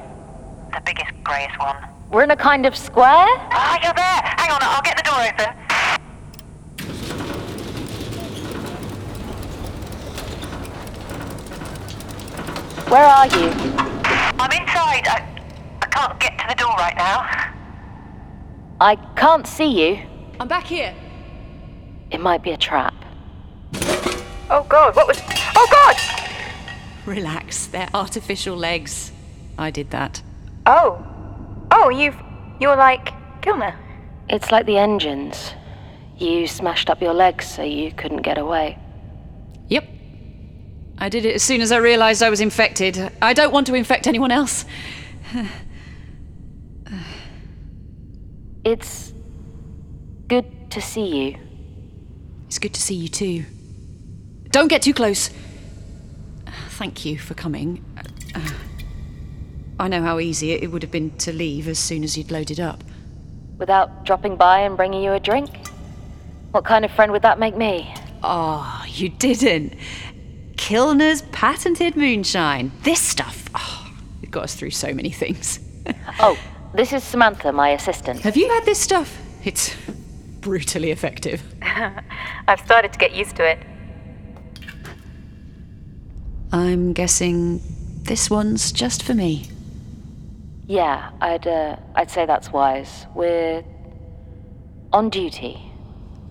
The 0.74 0.82
biggest, 0.84 1.12
greyest 1.24 1.60
one. 1.60 1.76
We're 2.12 2.24
in 2.24 2.32
a 2.32 2.36
kind 2.36 2.66
of 2.66 2.76
square? 2.76 3.06
Ah, 3.08 3.80
you're 3.84 3.94
there! 3.94 4.04
Hang 4.04 4.50
on, 4.50 4.64
I'll 4.64 4.82
get 4.82 4.98
the 4.98 5.04
door 5.04 5.22
open. 5.30 5.54
Where 12.90 13.06
are 13.06 13.28
you? 13.28 13.93
I'm 14.40 14.52
inside. 14.52 15.08
I, 15.08 15.28
I 15.82 15.86
can't 15.88 16.20
get 16.20 16.38
to 16.40 16.46
the 16.50 16.56
door 16.56 16.74
right 16.76 16.96
now. 16.96 17.54
I 18.82 18.96
can't 19.16 19.48
see 19.48 19.90
you. 19.90 20.06
I'm 20.40 20.48
back 20.48 20.66
here. 20.66 20.94
It 22.12 22.20
might 22.20 22.44
be 22.44 22.52
a 22.52 22.58
trap. 22.58 22.94
Oh 24.50 24.66
god, 24.68 24.96
what 24.96 25.08
was. 25.08 25.22
Oh 25.56 25.68
god! 25.72 25.96
Relax, 27.06 27.68
they're 27.68 27.90
artificial 27.94 28.56
legs. 28.56 29.12
I 29.58 29.72
did 29.72 29.92
that. 29.92 30.22
Oh. 30.66 31.06
Oh, 31.72 31.90
you've. 31.90 32.18
You're 32.60 32.76
like. 32.76 33.14
Kilner. 33.42 33.76
It's 34.30 34.52
like 34.52 34.66
the 34.66 34.78
engines. 34.78 35.54
You 36.18 36.48
smashed 36.48 36.90
up 36.90 37.02
your 37.02 37.14
legs 37.14 37.46
so 37.46 37.64
you 37.64 37.92
couldn't 37.92 38.22
get 38.22 38.38
away. 38.38 38.78
I 40.98 41.10
did 41.10 41.26
it 41.26 41.36
as 41.36 41.44
soon 41.44 41.62
as 41.62 41.72
I 41.72 41.78
realized 41.78 42.24
I 42.24 42.30
was 42.30 42.42
infected. 42.42 43.12
I 43.22 43.34
don't 43.34 43.52
want 43.52 43.68
to 43.68 43.74
infect 43.74 44.08
anyone 44.08 44.32
else. 44.32 44.66
It's 48.66 49.14
good 50.30 50.72
to 50.72 50.82
see 50.82 51.06
you. 51.06 51.38
It's 52.48 52.60
good 52.60 52.74
to 52.74 52.82
see 52.82 52.96
you 52.96 53.10
too. 53.10 53.44
Don't 54.52 54.70
get 54.70 54.82
too 54.82 54.94
close. 54.94 55.30
Thank 56.70 57.06
you 57.06 57.20
for 57.20 57.34
coming. 57.34 57.84
Uh, 58.34 58.40
I 59.80 59.88
know 59.90 60.02
how 60.02 60.20
easy 60.20 60.52
it 60.54 60.72
would 60.72 60.82
have 60.82 60.92
been 60.92 61.12
to 61.18 61.34
leave 61.34 61.68
as 61.68 61.78
soon 61.78 62.04
as 62.04 62.18
you'd 62.18 62.32
loaded 62.32 62.60
up. 62.60 62.84
Without 63.58 64.06
dropping 64.06 64.38
by 64.38 64.60
and 64.60 64.78
bringing 64.78 65.04
you 65.04 65.12
a 65.14 65.20
drink? 65.20 65.50
What 66.52 66.64
kind 66.64 66.86
of 66.86 66.92
friend 66.92 67.12
would 67.12 67.24
that 67.24 67.40
make 67.40 67.58
me? 67.58 67.94
Ah, 68.24 68.86
you 68.86 69.10
didn't. 69.10 69.74
Kilner's 70.64 71.24
patented 71.34 71.98
moonshine. 71.98 72.72
This 72.84 73.02
stuff, 73.02 73.50
oh, 73.54 73.92
it 74.22 74.32
got 74.32 74.46
us 74.46 74.56
through 74.56 74.70
so 74.72 74.94
many 74.94 75.10
things. 75.12 75.60
Oh, 76.22 76.40
this 76.74 76.94
is 76.94 77.04
Samantha, 77.04 77.52
my 77.52 77.72
assistant. 77.72 78.22
Have 78.22 78.38
you 78.38 78.48
had 78.48 78.64
this 78.64 78.80
stuff? 78.80 79.20
It's 79.44 79.76
brutally 80.40 80.92
effective. 80.92 81.44
I've 82.48 82.62
started 82.62 82.94
to 82.94 83.00
get 83.00 83.14
used 83.14 83.36
to 83.36 83.46
it. 83.46 83.60
I'm 86.54 86.94
guessing 86.94 87.62
this 88.04 88.30
one's 88.30 88.72
just 88.72 89.04
for 89.04 89.14
me. 89.14 89.50
Yeah, 90.68 91.12
I'd 91.20 91.46
uh, 91.46 91.76
I'd 91.96 92.10
say 92.10 92.26
that's 92.26 92.54
wise. 92.54 93.06
We're 93.14 93.66
on 94.94 95.10
duty. 95.10 95.60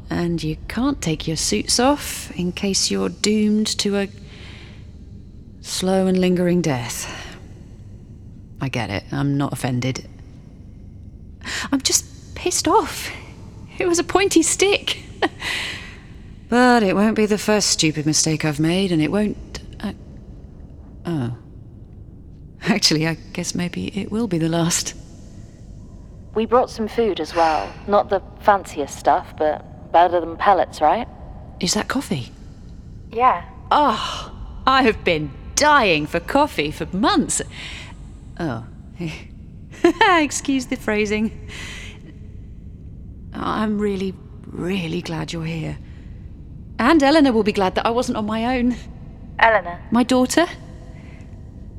And 0.09 0.43
you 0.43 0.57
can't 0.69 1.03
take 1.03 1.29
your 1.29 1.37
suits 1.37 1.79
off 1.79 2.31
in 2.39 2.53
case 2.53 2.91
you're 2.91 3.11
doomed 3.11 3.67
to 3.79 3.97
a 3.99 4.09
slow 5.63 6.07
and 6.07 6.19
lingering 6.19 6.61
death. 6.61 7.11
I 8.61 8.69
get 8.69 8.91
it. 8.91 9.05
I'm 9.11 9.39
not 9.39 9.53
offended. 9.53 10.07
I'm 11.73 11.81
just 11.81 12.35
pissed 12.35 12.69
off. 12.69 13.11
It 13.79 13.87
was 13.87 13.99
a 13.99 14.05
pointy 14.05 14.43
stick. 14.43 14.99
but 16.49 16.83
it 16.83 16.95
won't 16.95 17.17
be 17.17 17.27
the 17.27 17.39
first 17.39 17.71
stupid 17.71 18.07
mistake 18.07 18.45
I've 18.45 18.61
made, 18.61 18.93
and 18.93 19.01
it 19.01 19.11
won't. 19.11 19.61
Uh, 19.81 19.93
oh. 21.07 21.37
Actually, 22.63 23.09
I 23.09 23.15
guess 23.33 23.55
maybe 23.55 23.89
it 23.99 24.13
will 24.13 24.29
be 24.29 24.39
the 24.39 24.49
last. 24.49 24.95
We 26.35 26.47
brought 26.47 26.71
some 26.71 26.89
food 26.89 27.19
as 27.21 27.35
well. 27.35 27.73
Not 27.89 28.09
the 28.09 28.23
fanciest 28.41 28.99
stuff, 28.99 29.35
but 29.37 29.93
better 29.93 30.21
than 30.21 30.37
pellets, 30.37 30.81
right? 30.81 31.09
Is 31.61 31.75
that 31.75 31.89
coffee? 31.89 32.31
Yeah. 33.11 33.45
Oh, 33.71 34.33
I 34.67 34.83
have 34.85 35.03
been 35.05 35.31
dying 35.63 36.07
for 36.07 36.19
coffee 36.19 36.73
for 36.73 36.87
months. 36.87 37.41
Oh. 38.41 38.67
Excuse 40.19 40.67
the 40.67 40.75
phrasing. 40.75 41.49
I'm 43.33 43.79
really, 43.79 44.13
really 44.45 45.03
glad 45.03 45.33
you're 45.33 45.45
here. 45.45 45.79
And 46.81 47.01
Eleanor 47.01 47.31
will 47.31 47.45
be 47.45 47.53
glad 47.53 47.77
that 47.77 47.87
I 47.87 47.91
wasn't 47.91 48.19
on 48.19 48.27
my 48.27 48.59
own. 48.59 48.75
Eleanor. 49.39 49.81
My 49.93 50.03
daughter? 50.03 50.47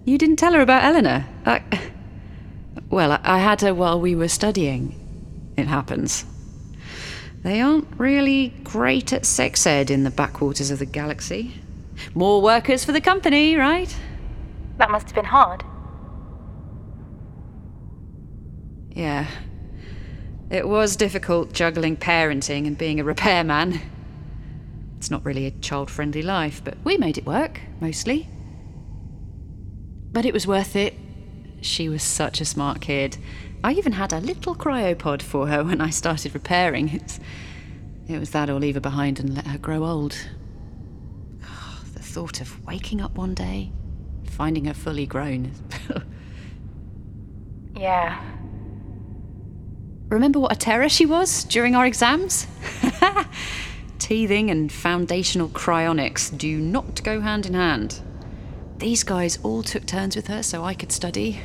You 0.06 0.18
didn't 0.18 0.38
tell 0.38 0.54
her 0.54 0.62
about 0.62 0.86
Eleanor? 0.86 1.26
I, 1.46 1.62
well, 2.90 3.20
I 3.22 3.40
had 3.40 3.60
her 3.60 3.74
while 3.74 4.00
we 4.00 4.16
were 4.16 4.30
studying. 4.30 4.96
It 5.58 5.68
happens. 5.68 6.24
They 7.42 7.60
aren't 7.60 7.90
really 7.98 8.54
great 8.64 9.12
at 9.12 9.26
sex 9.26 9.68
ed 9.68 9.92
in 9.92 10.06
the 10.06 10.10
backwaters 10.10 10.72
of 10.72 10.80
the 10.80 10.86
galaxy. 10.86 11.63
More 12.14 12.42
workers 12.42 12.86
for 12.86 12.92
the 12.92 13.02
company, 13.02 13.56
right? 13.56 13.96
That 14.78 14.92
must 14.92 15.08
have 15.08 15.16
been 15.16 15.26
hard. 15.26 15.64
Yeah. 18.92 19.28
It 20.50 20.68
was 20.68 20.96
difficult 20.96 21.54
juggling 21.54 21.98
parenting 21.98 22.68
and 22.68 22.78
being 22.78 23.00
a 23.00 23.04
repairman. 23.04 23.82
It's 24.98 25.10
not 25.10 25.26
really 25.26 25.46
a 25.46 25.52
child 25.52 25.90
friendly 25.90 26.22
life, 26.22 26.64
but 26.64 26.78
we 26.84 26.98
made 26.98 27.18
it 27.18 27.26
work, 27.26 27.60
mostly. 27.82 28.30
But 30.12 30.26
it 30.26 30.34
was 30.34 30.46
worth 30.46 30.76
it. 30.76 30.94
She 31.62 31.90
was 31.90 32.04
such 32.04 32.40
a 32.40 32.46
smart 32.46 32.82
kid. 32.82 33.18
I 33.64 33.74
even 33.74 33.94
had 33.94 34.14
a 34.14 34.20
little 34.20 34.54
cryopod 34.54 35.22
for 35.22 35.48
her 35.48 35.64
when 35.64 35.82
I 35.82 35.90
started 35.90 36.34
repairing. 36.34 36.90
It's, 36.90 37.20
it 38.08 38.20
was 38.20 38.30
that 38.32 38.50
or 38.50 38.60
leave 38.60 38.76
her 38.76 38.82
behind 38.82 39.20
and 39.20 39.34
let 39.34 39.48
her 39.48 39.58
grow 39.58 39.86
old. 39.86 40.16
The 42.14 42.20
thought 42.20 42.42
of 42.42 42.64
waking 42.64 43.02
up 43.02 43.18
one 43.18 43.34
day, 43.34 43.72
finding 44.30 44.66
her 44.66 44.76
fully 44.76 45.08
grown. 45.08 45.52
yeah. 47.76 48.24
Remember 50.10 50.40
what 50.40 50.52
a 50.52 50.56
terror 50.56 50.90
she 50.90 51.08
was 51.08 51.44
during 51.44 51.74
our 51.74 51.88
exams? 51.88 52.46
Teething 53.98 54.52
and 54.52 54.72
foundational 54.72 55.50
cryonics 55.50 56.38
do 56.38 56.60
not 56.60 57.02
go 57.02 57.20
hand 57.20 57.48
in 57.48 57.56
hand. 57.56 58.00
These 58.78 59.04
guys 59.04 59.40
all 59.42 59.64
took 59.64 59.88
turns 59.88 60.16
with 60.16 60.28
her 60.28 60.44
so 60.44 60.64
I 60.64 60.76
could 60.76 60.92
study. 60.92 61.42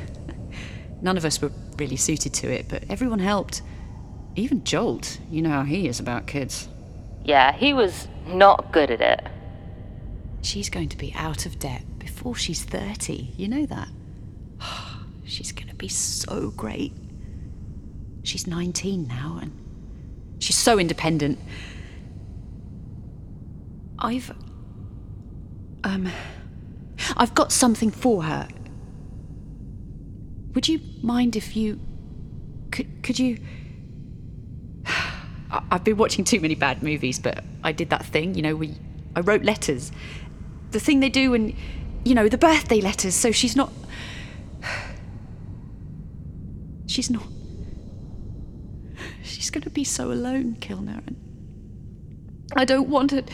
None 1.00 1.16
of 1.16 1.24
us 1.24 1.40
were 1.40 1.52
really 1.78 1.96
suited 1.96 2.34
to 2.34 2.52
it, 2.52 2.66
but 2.68 2.84
everyone 2.90 3.20
helped. 3.20 3.62
Even 4.36 4.62
Jolt. 4.64 5.18
You 5.30 5.40
know 5.40 5.50
how 5.50 5.62
he 5.62 5.88
is 5.88 5.98
about 5.98 6.26
kids. 6.26 6.68
Yeah, 7.24 7.52
he 7.52 7.72
was 7.72 8.06
not 8.26 8.70
good 8.70 8.90
at 8.90 9.00
it. 9.00 9.37
She's 10.48 10.70
going 10.70 10.88
to 10.88 10.96
be 10.96 11.12
out 11.14 11.44
of 11.44 11.58
debt 11.58 11.82
before 11.98 12.34
she's 12.34 12.64
30. 12.64 13.34
You 13.36 13.48
know 13.48 13.66
that? 13.66 13.88
She's 15.26 15.52
going 15.52 15.68
to 15.68 15.74
be 15.74 15.88
so 15.88 16.52
great. 16.56 16.94
She's 18.22 18.46
19 18.46 19.06
now, 19.06 19.40
and 19.42 19.52
she's 20.38 20.56
so 20.56 20.78
independent. 20.78 21.38
I've. 23.98 24.34
Um. 25.84 26.10
I've 27.18 27.34
got 27.34 27.52
something 27.52 27.90
for 27.90 28.22
her. 28.22 28.48
Would 30.54 30.66
you 30.66 30.80
mind 31.02 31.36
if 31.36 31.58
you. 31.58 31.78
Could, 32.70 33.02
could 33.02 33.18
you. 33.18 33.36
I've 35.70 35.84
been 35.84 35.98
watching 35.98 36.24
too 36.24 36.40
many 36.40 36.54
bad 36.54 36.82
movies, 36.82 37.18
but 37.18 37.44
I 37.62 37.72
did 37.72 37.90
that 37.90 38.06
thing, 38.06 38.34
you 38.34 38.40
know, 38.40 38.56
we. 38.56 38.76
I 39.14 39.20
wrote 39.20 39.42
letters. 39.42 39.92
The 40.70 40.80
thing 40.80 41.00
they 41.00 41.08
do 41.08 41.34
and 41.34 41.54
You 42.04 42.14
know, 42.14 42.28
the 42.28 42.38
birthday 42.38 42.80
letters, 42.80 43.14
so 43.14 43.32
she's 43.32 43.54
not. 43.56 43.70
She's 46.86 47.10
not. 47.10 47.26
She's 49.22 49.50
going 49.50 49.62
to 49.64 49.70
be 49.70 49.84
so 49.84 50.10
alone, 50.10 50.56
Kilner, 50.60 51.06
and 51.06 51.16
I 52.56 52.64
don't 52.64 52.88
want 52.88 53.12
it. 53.12 53.30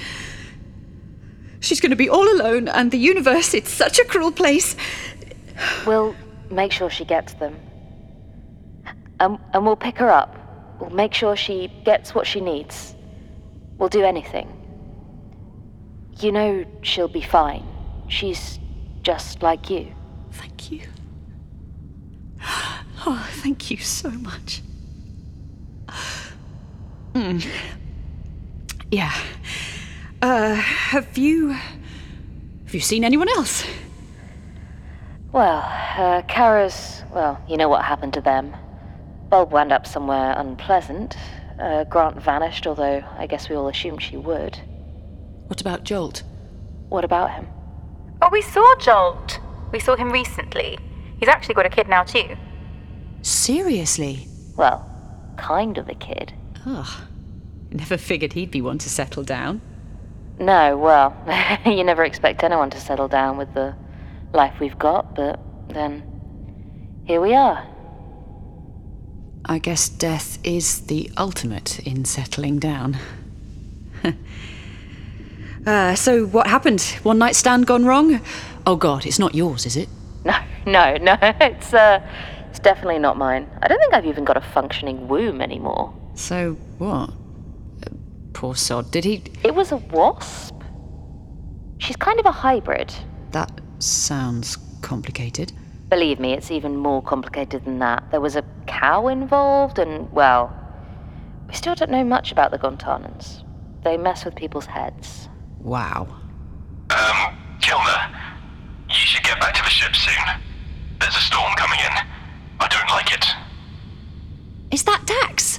She's 1.60 1.80
going 1.80 1.90
to 1.90 1.96
be 1.96 2.08
all 2.08 2.28
alone, 2.28 2.68
and 2.68 2.90
the 2.90 2.98
universe, 2.98 3.54
it's 3.54 3.70
such 3.70 3.98
a 3.98 4.04
cruel 4.04 4.32
place. 4.32 4.76
We'll 5.86 6.14
make 6.50 6.72
sure 6.72 6.90
she 6.90 7.04
gets 7.04 7.34
them. 7.34 7.54
Um, 9.20 9.40
and 9.52 9.64
we'll 9.64 9.76
pick 9.76 9.98
her 9.98 10.10
up. 10.10 10.36
We'll 10.80 10.90
make 10.90 11.14
sure 11.14 11.36
she 11.36 11.68
gets 11.84 12.14
what 12.14 12.26
she 12.26 12.40
needs. 12.40 12.94
We'll 13.78 13.88
do 13.88 14.02
anything. 14.02 14.48
You 16.20 16.32
know 16.32 16.64
she'll 16.82 17.08
be 17.08 17.20
fine. 17.20 17.66
She's 18.08 18.58
just 19.02 19.42
like 19.42 19.70
you. 19.70 19.92
Thank 20.32 20.70
you. 20.70 20.80
Oh, 23.06 23.28
thank 23.32 23.70
you 23.70 23.76
so 23.76 24.08
much. 24.10 24.62
Mm. 27.12 27.46
Yeah. 28.90 29.14
Uh, 30.22 30.54
have 30.54 31.18
you. 31.18 31.50
Have 31.50 32.72
you 32.74 32.80
seen 32.80 33.04
anyone 33.04 33.28
else? 33.28 33.64
Well, 35.32 35.62
uh, 35.98 36.22
Kara's. 36.28 37.02
Well, 37.12 37.40
you 37.48 37.56
know 37.56 37.68
what 37.68 37.84
happened 37.84 38.14
to 38.14 38.20
them. 38.20 38.56
Bulb 39.28 39.52
wound 39.52 39.70
up 39.70 39.86
somewhere 39.86 40.34
unpleasant. 40.36 41.16
Uh, 41.60 41.84
Grant 41.84 42.20
vanished, 42.22 42.66
although 42.66 43.04
I 43.18 43.26
guess 43.26 43.48
we 43.48 43.56
all 43.56 43.68
assumed 43.68 44.02
she 44.02 44.16
would. 44.16 44.58
What 45.46 45.60
about 45.60 45.84
Jolt? 45.84 46.22
What 46.88 47.04
about 47.04 47.32
him? 47.32 47.46
Oh, 48.22 48.28
we 48.32 48.42
saw 48.42 48.74
Jolt. 48.80 49.40
We 49.72 49.78
saw 49.78 49.96
him 49.96 50.10
recently. 50.10 50.78
He's 51.18 51.28
actually 51.28 51.54
got 51.54 51.66
a 51.66 51.70
kid 51.70 51.88
now, 51.88 52.04
too. 52.04 52.36
Seriously? 53.22 54.28
Well, 54.56 54.88
kind 55.36 55.78
of 55.78 55.88
a 55.88 55.94
kid. 55.94 56.32
Ugh. 56.66 57.02
Never 57.70 57.96
figured 57.96 58.34
he'd 58.34 58.50
be 58.50 58.60
one 58.60 58.78
to 58.78 58.88
settle 58.88 59.24
down. 59.24 59.60
No, 60.38 60.76
well, 60.76 61.16
you 61.66 61.84
never 61.84 62.04
expect 62.04 62.42
anyone 62.42 62.70
to 62.70 62.80
settle 62.80 63.08
down 63.08 63.36
with 63.36 63.52
the 63.54 63.74
life 64.32 64.58
we've 64.60 64.78
got, 64.78 65.14
but 65.14 65.40
then 65.68 66.02
here 67.04 67.20
we 67.20 67.34
are. 67.34 67.66
I 69.44 69.58
guess 69.58 69.88
death 69.88 70.38
is 70.42 70.82
the 70.86 71.10
ultimate 71.16 71.78
in 71.80 72.04
settling 72.04 72.58
down. 72.58 72.96
Uh, 75.66 75.94
so, 75.94 76.26
what 76.26 76.46
happened? 76.46 76.82
One 77.02 77.18
night 77.18 77.36
stand 77.36 77.66
gone 77.66 77.84
wrong? 77.84 78.20
Oh 78.66 78.76
god, 78.76 79.06
it's 79.06 79.18
not 79.18 79.34
yours, 79.34 79.66
is 79.66 79.76
it? 79.76 79.88
No, 80.24 80.96
no, 80.96 80.96
no. 80.96 81.16
It's 81.20 81.74
uh, 81.74 82.00
it's 82.48 82.58
definitely 82.58 82.98
not 82.98 83.18
mine. 83.18 83.46
I 83.60 83.68
don't 83.68 83.78
think 83.78 83.92
I've 83.92 84.06
even 84.06 84.24
got 84.24 84.38
a 84.38 84.40
functioning 84.40 85.06
womb 85.06 85.42
anymore. 85.42 85.92
So, 86.14 86.54
what? 86.78 87.10
Poor 88.32 88.54
sod. 88.54 88.90
Did 88.90 89.04
he. 89.04 89.22
It 89.42 89.54
was 89.54 89.70
a 89.72 89.76
wasp. 89.76 90.54
She's 91.78 91.96
kind 91.96 92.18
of 92.18 92.26
a 92.26 92.32
hybrid. 92.32 92.94
That 93.32 93.60
sounds 93.78 94.56
complicated. 94.80 95.52
Believe 95.90 96.18
me, 96.18 96.32
it's 96.32 96.50
even 96.50 96.76
more 96.76 97.02
complicated 97.02 97.64
than 97.64 97.78
that. 97.80 98.10
There 98.10 98.20
was 98.20 98.36
a 98.36 98.44
cow 98.66 99.08
involved, 99.08 99.78
and, 99.78 100.10
well, 100.10 100.52
we 101.46 101.54
still 101.54 101.74
don't 101.74 101.90
know 101.90 102.04
much 102.04 102.32
about 102.32 102.50
the 102.50 102.58
Gontanans. 102.58 103.44
They 103.82 103.96
mess 103.96 104.24
with 104.24 104.34
people's 104.34 104.66
heads. 104.66 105.28
Wow. 105.64 106.06
Um, 106.90 107.36
Kilner, 107.60 108.14
you 108.88 108.94
should 108.94 109.24
get 109.24 109.40
back 109.40 109.54
to 109.54 109.62
the 109.62 109.70
ship 109.70 109.96
soon. 109.96 110.14
There's 111.00 111.16
a 111.16 111.20
storm 111.20 111.52
coming 111.56 111.78
in. 111.80 112.06
I 112.60 112.68
don't 112.68 112.88
like 112.90 113.12
it. 113.12 113.26
Is 114.70 114.84
that 114.84 115.02
Dax? 115.06 115.58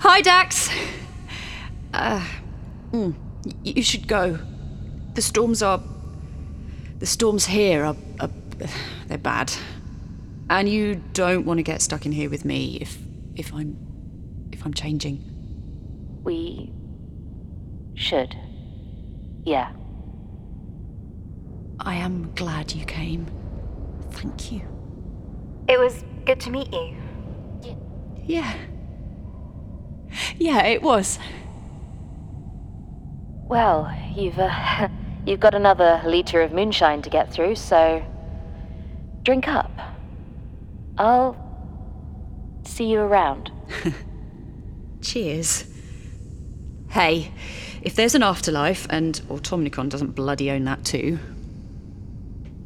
Hi, 0.00 0.20
Dax. 0.20 0.70
Uh, 1.94 2.22
mm, 2.92 3.14
y- 3.44 3.52
you 3.64 3.82
should 3.82 4.06
go. 4.06 4.38
The 5.14 5.22
storms 5.22 5.62
are. 5.62 5.82
The 6.98 7.06
storms 7.06 7.46
here 7.46 7.84
are, 7.84 7.96
are. 8.20 8.30
They're 9.06 9.18
bad. 9.18 9.52
And 10.50 10.68
you 10.68 11.02
don't 11.14 11.46
want 11.46 11.58
to 11.58 11.62
get 11.62 11.80
stuck 11.80 12.04
in 12.06 12.12
here 12.12 12.28
with 12.28 12.44
me 12.44 12.76
if. 12.80 12.98
if 13.34 13.52
I'm. 13.54 13.76
if 14.52 14.64
I'm 14.66 14.74
changing. 14.74 15.22
We 16.24 16.72
should. 17.94 18.36
Yeah. 19.46 19.70
I 21.78 21.94
am 21.94 22.32
glad 22.34 22.72
you 22.72 22.84
came. 22.84 23.26
Thank 24.10 24.50
you. 24.50 24.62
It 25.68 25.78
was 25.78 26.02
good 26.24 26.40
to 26.40 26.50
meet 26.50 26.72
you. 26.72 26.96
Yeah. 28.24 28.54
Yeah, 30.36 30.64
it 30.64 30.82
was. 30.82 31.20
Well, 33.48 33.88
you've 34.16 34.38
uh, 34.38 34.88
you've 35.26 35.38
got 35.38 35.54
another 35.54 36.02
liter 36.04 36.42
of 36.42 36.52
moonshine 36.52 37.00
to 37.02 37.10
get 37.10 37.32
through, 37.32 37.54
so 37.54 38.04
drink 39.22 39.46
up. 39.46 39.70
I'll 40.98 41.36
see 42.64 42.86
you 42.86 42.98
around. 42.98 43.52
Cheers. 45.02 45.75
Hey, 46.90 47.32
if 47.82 47.94
there's 47.94 48.14
an 48.14 48.22
afterlife, 48.22 48.86
and 48.90 49.20
Automnicon 49.28 49.88
doesn't 49.88 50.12
bloody 50.14 50.50
own 50.50 50.64
that 50.64 50.84
too, 50.84 51.18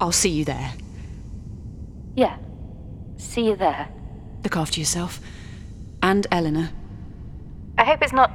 I'll 0.01 0.13
see 0.13 0.31
you 0.31 0.45
there. 0.45 0.73
Yeah. 2.17 2.37
See 3.17 3.47
you 3.47 3.57
there. 3.57 3.89
Look 4.43 4.57
after 4.57 4.81
yourself. 4.81 5.21
And 6.03 6.27
Eleanor. 6.31 6.71
I 7.77 7.85
hope 7.85 8.03
it's 8.03 8.13
not 8.13 8.33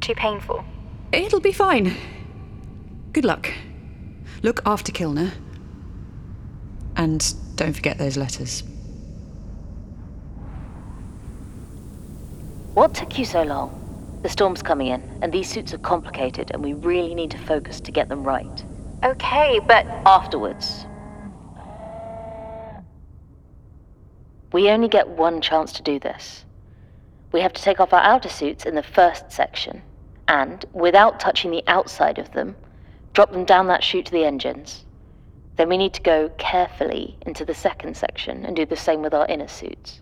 too 0.00 0.14
painful. 0.14 0.64
It'll 1.12 1.40
be 1.40 1.52
fine. 1.52 1.94
Good 3.12 3.24
luck. 3.24 3.52
Look 4.42 4.60
after 4.66 4.90
Kilner. 4.90 5.32
And 6.96 7.34
don't 7.56 7.72
forget 7.72 7.98
those 7.98 8.16
letters. 8.16 8.64
What 12.74 12.94
took 12.94 13.18
you 13.18 13.24
so 13.24 13.42
long? 13.42 13.81
The 14.22 14.28
storm's 14.28 14.62
coming 14.62 14.86
in, 14.86 15.02
and 15.20 15.32
these 15.32 15.50
suits 15.50 15.74
are 15.74 15.78
complicated, 15.78 16.52
and 16.52 16.62
we 16.62 16.74
really 16.74 17.14
need 17.14 17.32
to 17.32 17.38
focus 17.38 17.80
to 17.80 17.90
get 17.90 18.08
them 18.08 18.22
right. 18.22 18.64
Okay, 19.02 19.60
but 19.66 19.84
Afterwards. 20.06 20.86
We 24.52 24.68
only 24.68 24.88
get 24.88 25.08
one 25.08 25.40
chance 25.40 25.72
to 25.72 25.82
do 25.82 25.98
this. 25.98 26.44
We 27.32 27.40
have 27.40 27.52
to 27.54 27.62
take 27.62 27.80
off 27.80 27.92
our 27.92 28.02
outer 28.02 28.28
suits 28.28 28.64
in 28.64 28.74
the 28.76 28.82
first 28.82 29.32
section, 29.32 29.82
and, 30.28 30.64
without 30.72 31.18
touching 31.18 31.50
the 31.50 31.64
outside 31.66 32.18
of 32.18 32.30
them, 32.32 32.54
drop 33.14 33.32
them 33.32 33.44
down 33.44 33.66
that 33.68 33.82
chute 33.82 34.06
to 34.06 34.12
the 34.12 34.24
engines. 34.24 34.84
Then 35.56 35.68
we 35.68 35.76
need 35.78 35.94
to 35.94 36.02
go 36.02 36.28
carefully 36.38 37.16
into 37.22 37.44
the 37.44 37.54
second 37.54 37.96
section 37.96 38.44
and 38.44 38.54
do 38.54 38.66
the 38.66 38.76
same 38.76 39.02
with 39.02 39.14
our 39.14 39.26
inner 39.26 39.48
suits. 39.48 40.00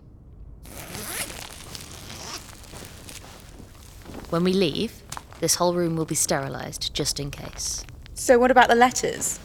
When 4.31 4.45
we 4.45 4.53
leave, 4.53 5.03
this 5.41 5.55
whole 5.55 5.73
room 5.73 5.97
will 5.97 6.05
be 6.05 6.15
sterilized 6.15 6.93
just 6.93 7.19
in 7.19 7.31
case. 7.31 7.85
So, 8.13 8.39
what 8.39 8.49
about 8.49 8.69
the 8.69 8.75
letters? 8.75 9.41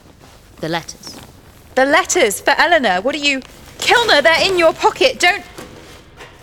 The 0.61 0.69
letters. 0.69 1.19
The 1.75 1.85
letters 1.85 2.41
for 2.41 2.55
Eleanor. 2.57 3.01
What 3.01 3.17
are 3.17 3.19
you. 3.19 3.41
Kilner, 3.79 4.23
they're 4.23 4.49
in 4.49 4.57
your 4.57 4.73
pocket. 4.73 5.19
Don't. 5.19 5.43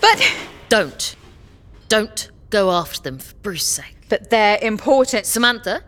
But. 0.01 0.21
Don't. 0.67 1.15
Don't 1.87 2.31
go 2.49 2.69
after 2.71 3.01
them 3.01 3.17
for 3.17 3.33
Bruce's 3.35 3.67
sake. 3.67 3.95
But 4.09 4.29
they're 4.29 4.59
important. 4.61 5.25
Samantha? 5.25 5.81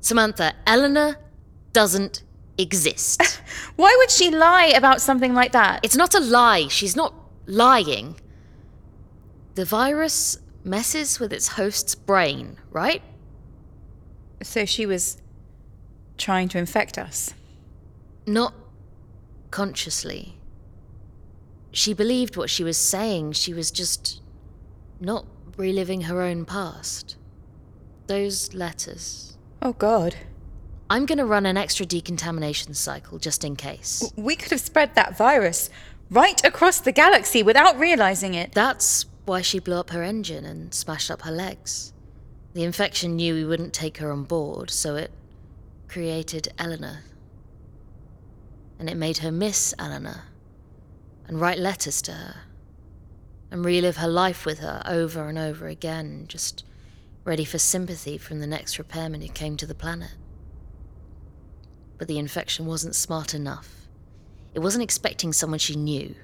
Samantha, 0.00 0.54
Eleanor 0.64 1.16
doesn't 1.72 2.22
exist. 2.56 3.42
Why 3.76 3.92
would 3.98 4.12
she 4.12 4.30
lie 4.30 4.66
about 4.66 5.00
something 5.00 5.34
like 5.34 5.50
that? 5.50 5.80
It's 5.82 5.96
not 5.96 6.14
a 6.14 6.20
lie. 6.20 6.68
She's 6.68 6.94
not 6.94 7.12
lying. 7.46 8.20
The 9.56 9.64
virus 9.64 10.38
messes 10.66 11.20
with 11.20 11.32
its 11.32 11.48
host's 11.48 11.94
brain, 11.94 12.58
right? 12.70 13.02
So 14.42 14.64
she 14.64 14.84
was 14.84 15.22
trying 16.18 16.48
to 16.48 16.58
infect 16.58 16.98
us. 16.98 17.32
Not 18.26 18.54
consciously. 19.50 20.38
She 21.70 21.94
believed 21.94 22.36
what 22.36 22.50
she 22.50 22.64
was 22.64 22.76
saying. 22.76 23.32
She 23.32 23.54
was 23.54 23.70
just 23.70 24.20
not 25.00 25.26
reliving 25.56 26.02
her 26.02 26.20
own 26.22 26.44
past. 26.44 27.16
Those 28.06 28.52
letters. 28.54 29.38
Oh, 29.62 29.72
God. 29.72 30.16
I'm 30.88 31.06
going 31.06 31.18
to 31.18 31.24
run 31.24 31.46
an 31.46 31.56
extra 31.56 31.84
decontamination 31.86 32.74
cycle 32.74 33.18
just 33.18 33.44
in 33.44 33.56
case. 33.56 34.12
We 34.16 34.36
could 34.36 34.50
have 34.50 34.60
spread 34.60 34.94
that 34.94 35.16
virus 35.16 35.70
right 36.10 36.42
across 36.44 36.80
the 36.80 36.92
galaxy 36.92 37.42
without 37.42 37.78
realizing 37.78 38.34
it. 38.34 38.52
That's 38.52 39.06
why 39.26 39.42
she 39.42 39.58
blew 39.58 39.76
up 39.76 39.90
her 39.90 40.02
engine 40.02 40.44
and 40.44 40.72
smashed 40.72 41.10
up 41.10 41.22
her 41.22 41.30
legs. 41.30 41.92
The 42.54 42.64
infection 42.64 43.16
knew 43.16 43.34
we 43.34 43.44
wouldn't 43.44 43.74
take 43.74 43.98
her 43.98 44.10
on 44.10 44.24
board, 44.24 44.70
so 44.70 44.96
it 44.96 45.10
created 45.88 46.48
Eleanor. 46.58 47.00
And 48.78 48.88
it 48.88 48.96
made 48.96 49.18
her 49.18 49.32
miss 49.32 49.74
Eleanor 49.78 50.24
and 51.26 51.40
write 51.40 51.58
letters 51.58 52.00
to 52.02 52.12
her 52.12 52.36
and 53.50 53.64
relive 53.64 53.96
her 53.98 54.08
life 54.08 54.46
with 54.46 54.60
her 54.60 54.82
over 54.86 55.28
and 55.28 55.38
over 55.38 55.66
again, 55.66 56.24
just 56.28 56.64
ready 57.24 57.44
for 57.44 57.58
sympathy 57.58 58.18
from 58.18 58.38
the 58.38 58.46
next 58.46 58.78
repairman 58.78 59.20
who 59.20 59.28
came 59.28 59.56
to 59.56 59.66
the 59.66 59.74
planet. 59.74 60.14
But 61.98 62.08
the 62.08 62.18
infection 62.18 62.66
wasn't 62.66 62.94
smart 62.94 63.34
enough. 63.34 63.88
It 64.54 64.60
wasn't 64.60 64.84
expecting 64.84 65.32
someone 65.32 65.58
she 65.58 65.76
knew. 65.76 66.14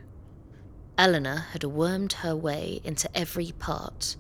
Eleanor 0.99 1.47
had 1.53 1.65
wormed 1.65 2.15
her 2.15 2.37
way 2.37 2.81
into 2.85 3.15
every 3.17 3.53
part 3.59 4.17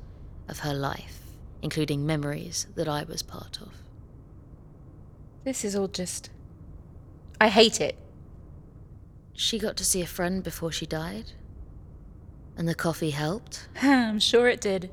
of 0.49 0.61
her 0.61 0.75
life, 0.75 1.21
including 1.61 2.07
memories 2.07 2.67
that 2.75 2.89
I 2.89 3.05
was 3.05 3.23
part 3.23 3.59
of. 3.61 3.73
This 5.45 5.65
is 5.65 5.75
all 5.77 5.89
just. 5.89 6.31
I 7.41 7.49
hate 7.49 7.81
it. 7.81 7.97
She 9.35 9.59
got 9.59 9.77
to 9.79 9.85
see 9.85 10.03
a 10.03 10.07
friend 10.07 10.43
before 10.43 10.73
she 10.73 10.87
died. 10.87 11.33
And 12.57 12.69
the 12.69 12.75
coffee 12.75 13.11
helped. 13.11 13.69
I'm 13.83 14.21
sure 14.21 14.49
it 14.49 14.61
did. 14.61 14.91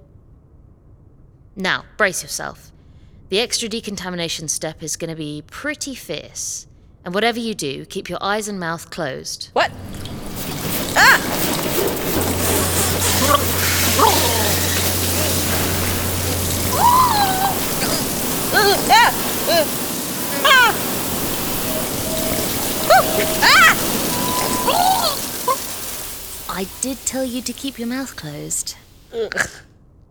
Now, 1.55 1.85
brace 1.97 2.23
yourself. 2.23 2.71
The 3.29 3.39
extra 3.39 3.69
decontamination 3.69 4.47
step 4.47 4.81
is 4.81 4.95
going 4.95 5.11
to 5.11 5.15
be 5.15 5.43
pretty 5.45 5.93
fierce. 5.93 6.67
And 7.05 7.13
whatever 7.13 7.39
you 7.39 7.53
do, 7.53 7.85
keep 7.85 8.09
your 8.09 8.17
eyes 8.21 8.47
and 8.47 8.59
mouth 8.59 8.89
closed. 8.89 9.49
What? 9.53 9.71
Ah! 10.95 11.68
I 26.51 26.67
did 26.81 26.97
tell 27.05 27.23
you 27.23 27.41
to 27.41 27.53
keep 27.53 27.79
your 27.79 27.87
mouth 27.87 28.15
closed. 28.15 28.75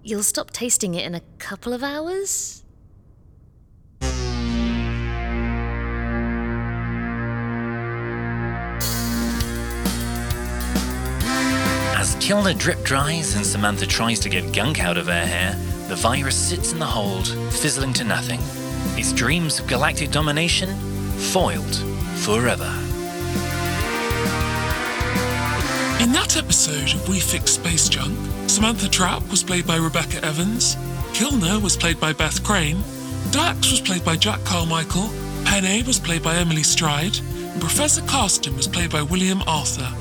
You'll 0.03 0.23
stop 0.23 0.51
tasting 0.51 0.95
it 0.95 1.05
in 1.05 1.15
a 1.15 1.21
couple 1.39 1.73
of 1.73 1.83
hours? 1.83 2.63
As 11.99 12.15
Kilner 12.21 12.57
drip 12.57 12.85
dries 12.85 13.35
and 13.35 13.45
Samantha 13.45 13.85
tries 13.85 14.21
to 14.21 14.29
get 14.29 14.53
gunk 14.53 14.81
out 14.81 14.97
of 14.97 15.09
her 15.09 15.27
hair, 15.27 15.55
the 15.89 15.97
virus 15.97 16.37
sits 16.37 16.71
in 16.71 16.79
the 16.79 16.87
hold, 16.87 17.27
fizzling 17.53 17.93
to 17.95 18.05
nothing. 18.05 18.39
Its 18.97 19.13
dreams 19.13 19.59
of 19.59 19.67
galactic 19.67 20.13
domination 20.13 20.77
foiled 21.33 21.75
forever. 22.19 22.73
In 26.01 26.13
that 26.13 26.37
episode 26.37 26.95
of 26.95 27.09
We 27.09 27.19
Fix 27.19 27.55
Space 27.55 27.89
Junk, 27.89 28.17
Samantha 28.49 28.89
Trapp 28.89 29.29
was 29.29 29.43
played 29.43 29.67
by 29.67 29.75
Rebecca 29.75 30.25
Evans, 30.25 30.77
Kilner 31.15 31.61
was 31.61 31.77
played 31.77 31.99
by 31.99 32.13
Beth 32.13 32.45
Crane, 32.45 32.81
Dax 33.33 33.73
was 33.73 33.81
played 33.81 34.05
by 34.05 34.15
Jack 34.15 34.45
Carmichael, 34.45 35.11
Penne 35.45 35.85
was 35.85 35.99
played 35.99 36.23
by 36.23 36.37
Emily 36.37 36.63
Stride, 36.63 37.19
and 37.19 37.61
Professor 37.61 38.03
Carston 38.03 38.57
was 38.57 38.69
played 38.69 38.93
by 38.93 39.03
William 39.03 39.43
Arthur. 39.49 39.93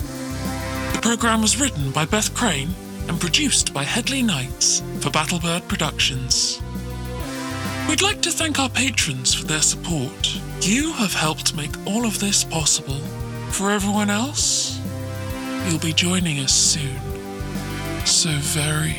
The 1.07 1.13
programme 1.15 1.41
was 1.41 1.57
written 1.57 1.91
by 1.91 2.03
Beth 2.03 2.35
Crane 2.35 2.75
and 3.07 3.17
produced 3.17 3.73
by 3.73 3.83
Headley 3.83 4.21
Knights 4.21 4.81
for 4.99 5.09
Battlebird 5.09 5.65
Productions. 5.69 6.61
We'd 7.87 8.01
like 8.01 8.21
to 8.23 8.29
thank 8.29 8.59
our 8.59 8.67
patrons 8.67 9.33
for 9.33 9.45
their 9.45 9.61
support. 9.61 10.37
You 10.59 10.91
have 10.91 11.13
helped 11.13 11.55
make 11.55 11.71
all 11.87 12.05
of 12.05 12.19
this 12.19 12.43
possible. 12.43 12.99
For 13.51 13.71
everyone 13.71 14.09
else, 14.09 14.81
you'll 15.65 15.79
be 15.79 15.93
joining 15.93 16.39
us 16.39 16.51
soon. 16.51 16.99
So 18.05 18.31
very, 18.31 18.97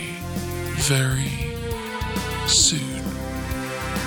very 0.77 1.29
soon. 2.47 3.05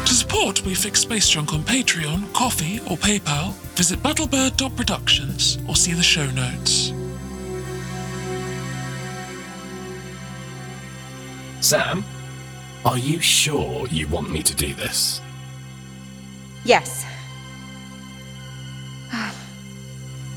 To 0.07 0.13
support 0.15 0.65
We 0.65 0.73
Fix 0.73 1.01
Space 1.01 1.29
Junk 1.29 1.53
on 1.53 1.61
Patreon, 1.61 2.33
Ko-fi, 2.33 2.79
or 2.89 2.97
PayPal, 2.97 3.53
visit 3.75 3.99
battlebird.productions 3.99 5.59
or 5.69 5.75
see 5.75 5.93
the 5.93 6.01
show 6.01 6.25
notes. 6.31 6.93
Sam, 11.71 12.03
are 12.83 12.97
you 12.97 13.21
sure 13.21 13.87
you 13.87 14.05
want 14.09 14.29
me 14.29 14.43
to 14.43 14.53
do 14.53 14.73
this? 14.73 15.21
Yes. 16.65 17.05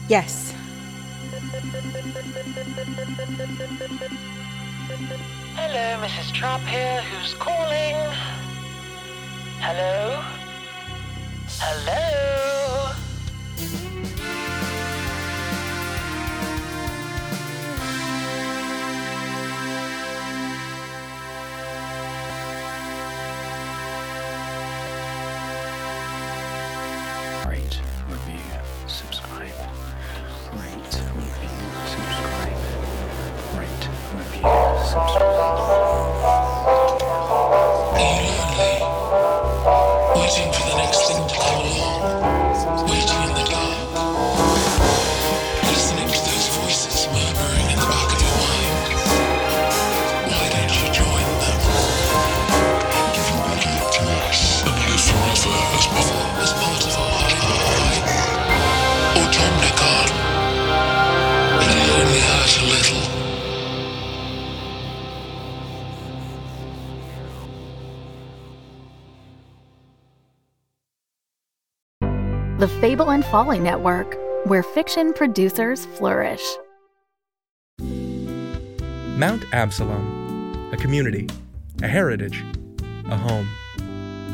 yes. 0.09 0.55
Hello, 5.57 6.07
Mrs. 6.07 6.33
Trapp 6.33 6.61
here. 6.61 7.03
Who's 7.03 7.35
calling? 7.35 7.97
Hello? 9.59 10.23
Hello? 11.59 12.64
Folly 73.35 73.59
Network, 73.59 74.17
where 74.47 74.63
fiction 74.63 75.13
producers 75.13 75.87
flourish. 75.87 76.41
Mount 77.81 79.45
Absalom, 79.53 80.71
a 80.73 80.77
community, 80.77 81.29
a 81.83 81.89
heritage, 81.89 82.45
a 83.07 83.17
home. 83.17 83.49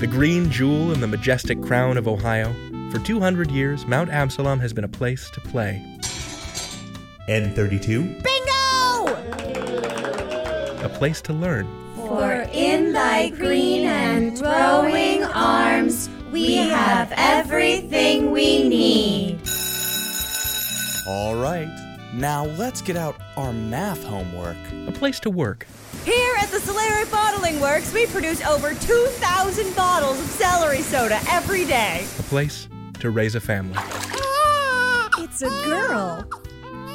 The 0.01 0.07
green 0.07 0.51
jewel 0.51 0.93
in 0.93 1.01
the 1.01 1.07
majestic 1.07 1.63
crown 1.63 1.97
of 1.97 2.07
Ohio, 2.07 2.53
for 2.91 2.99
200 2.99 3.51
years, 3.51 3.87
Mount 3.87 4.11
Absalom 4.11 4.61
has 4.61 4.75
been 4.75 4.85
a 4.85 4.89
place 4.89 5.31
to 5.31 5.41
play. 5.41 5.83
N32, 7.27 8.23
Bingo! 8.23 9.15
A 10.85 10.91
place 10.91 11.23
to 11.23 11.33
learn. 11.33 11.67
For 11.97 12.47
in 12.53 12.93
thy 12.93 13.31
green 13.31 13.87
and 13.87 14.37
growing 14.39 15.25
arms 15.25 16.11
we 16.33 16.55
have 16.55 17.13
everything 17.17 18.31
we 18.31 18.69
need. 18.69 19.41
All 21.07 21.35
right, 21.35 21.69
now 22.15 22.45
let's 22.45 22.83
get 22.83 22.97
out 22.97 23.17
our 23.37 23.53
math 23.53 24.05
homework. 24.05 24.57
A 24.87 24.93
place 24.93 25.19
to 25.21 25.31
work. 25.31 25.67
Here 26.05 26.35
at 26.39 26.49
the 26.49 26.59
Solaric 26.59 27.11
Bottling 27.11 27.61
Works, 27.61 27.93
we 27.93 28.07
produce 28.07 28.45
over 28.45 28.75
2,000 28.75 29.75
bottles 29.75 30.19
of 30.21 30.27
celery 30.27 30.83
soda 30.83 31.19
every 31.29 31.65
day. 31.65 32.07
A 32.19 32.23
place 32.25 32.69
to 33.01 33.11
raise 33.11 33.35
a 33.35 33.41
family. 33.41 33.79
It's 35.19 35.43
a 35.43 35.51
girl. 35.65 36.40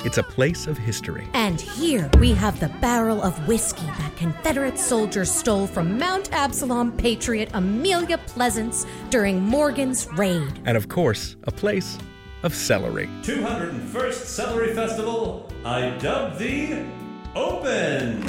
It's 0.06 0.20
a 0.20 0.24
place 0.24 0.68
of 0.68 0.78
history. 0.78 1.28
And 1.34 1.60
here 1.60 2.12
we 2.20 2.32
have 2.34 2.60
the 2.60 2.70
barrel 2.80 3.24
of 3.24 3.48
whiskey 3.48 3.88
that 3.88 4.16
Confederate 4.16 4.78
soldiers 4.78 5.32
stole 5.32 5.66
from 5.66 5.98
Mount 5.98 6.32
Absalom 6.32 6.92
patriot 6.92 7.50
Amelia 7.56 8.20
Pleasance 8.20 8.86
during 9.10 9.42
Morgan's 9.42 10.08
raid. 10.14 10.62
And 10.66 10.78
of 10.78 10.90
course, 10.90 11.38
a 11.46 11.52
place 11.52 11.98
of 12.44 12.54
celery. 12.54 13.08
201st 13.24 14.14
Celery 14.14 14.76
Festival, 14.76 15.52
I 15.66 15.90
dub 15.98 16.38
thee 16.38 16.86
Open! 17.34 18.20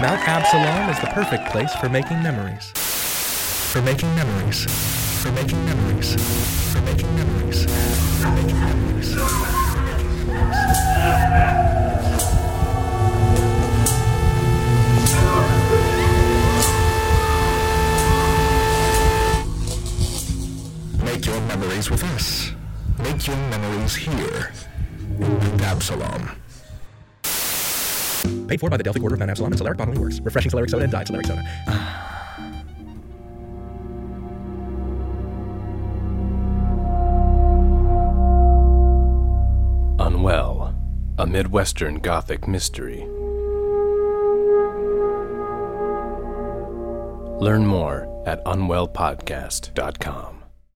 Mount 0.00 0.26
Absalom 0.28 0.88
is 0.88 1.00
the 1.00 1.08
perfect 1.08 1.50
place 1.50 1.74
for 1.74 1.88
making 1.88 2.22
memories. 2.22 2.72
For 3.70 3.80
making 3.82 4.12
memories. 4.16 4.64
For 5.22 5.30
making 5.30 5.64
memories. 5.64 6.16
For 6.72 6.80
making 6.80 7.14
memories. 7.14 7.66
For 8.20 8.30
making 8.32 8.56
memories. 8.56 9.14
Make 21.04 21.26
your 21.26 21.40
memories 21.42 21.90
with 21.92 22.02
us. 22.02 22.50
Make 22.98 23.24
your 23.28 23.36
memories 23.36 23.94
here. 23.94 24.52
in 25.20 25.60
Absalom. 25.60 26.30
Paid 28.48 28.58
for 28.58 28.68
by 28.68 28.76
the 28.76 28.82
Delphic 28.82 29.04
Order 29.04 29.14
of 29.14 29.20
Mount 29.20 29.30
Absalom 29.30 29.52
and 29.52 29.60
Solaric 29.60 29.76
Bottling 29.76 30.00
Works. 30.00 30.18
Refreshing 30.18 30.50
Solaric 30.50 30.70
Soda 30.70 30.82
and 30.82 30.92
Diet 30.92 31.06
Solaric 31.06 31.26
Soda. 31.28 31.96
Midwestern 41.30 42.00
Gothic 42.00 42.48
mystery. 42.48 43.06
Learn 47.38 47.64
more 47.64 48.08
at 48.26 48.44
unwellpodcast.com. 48.46 50.39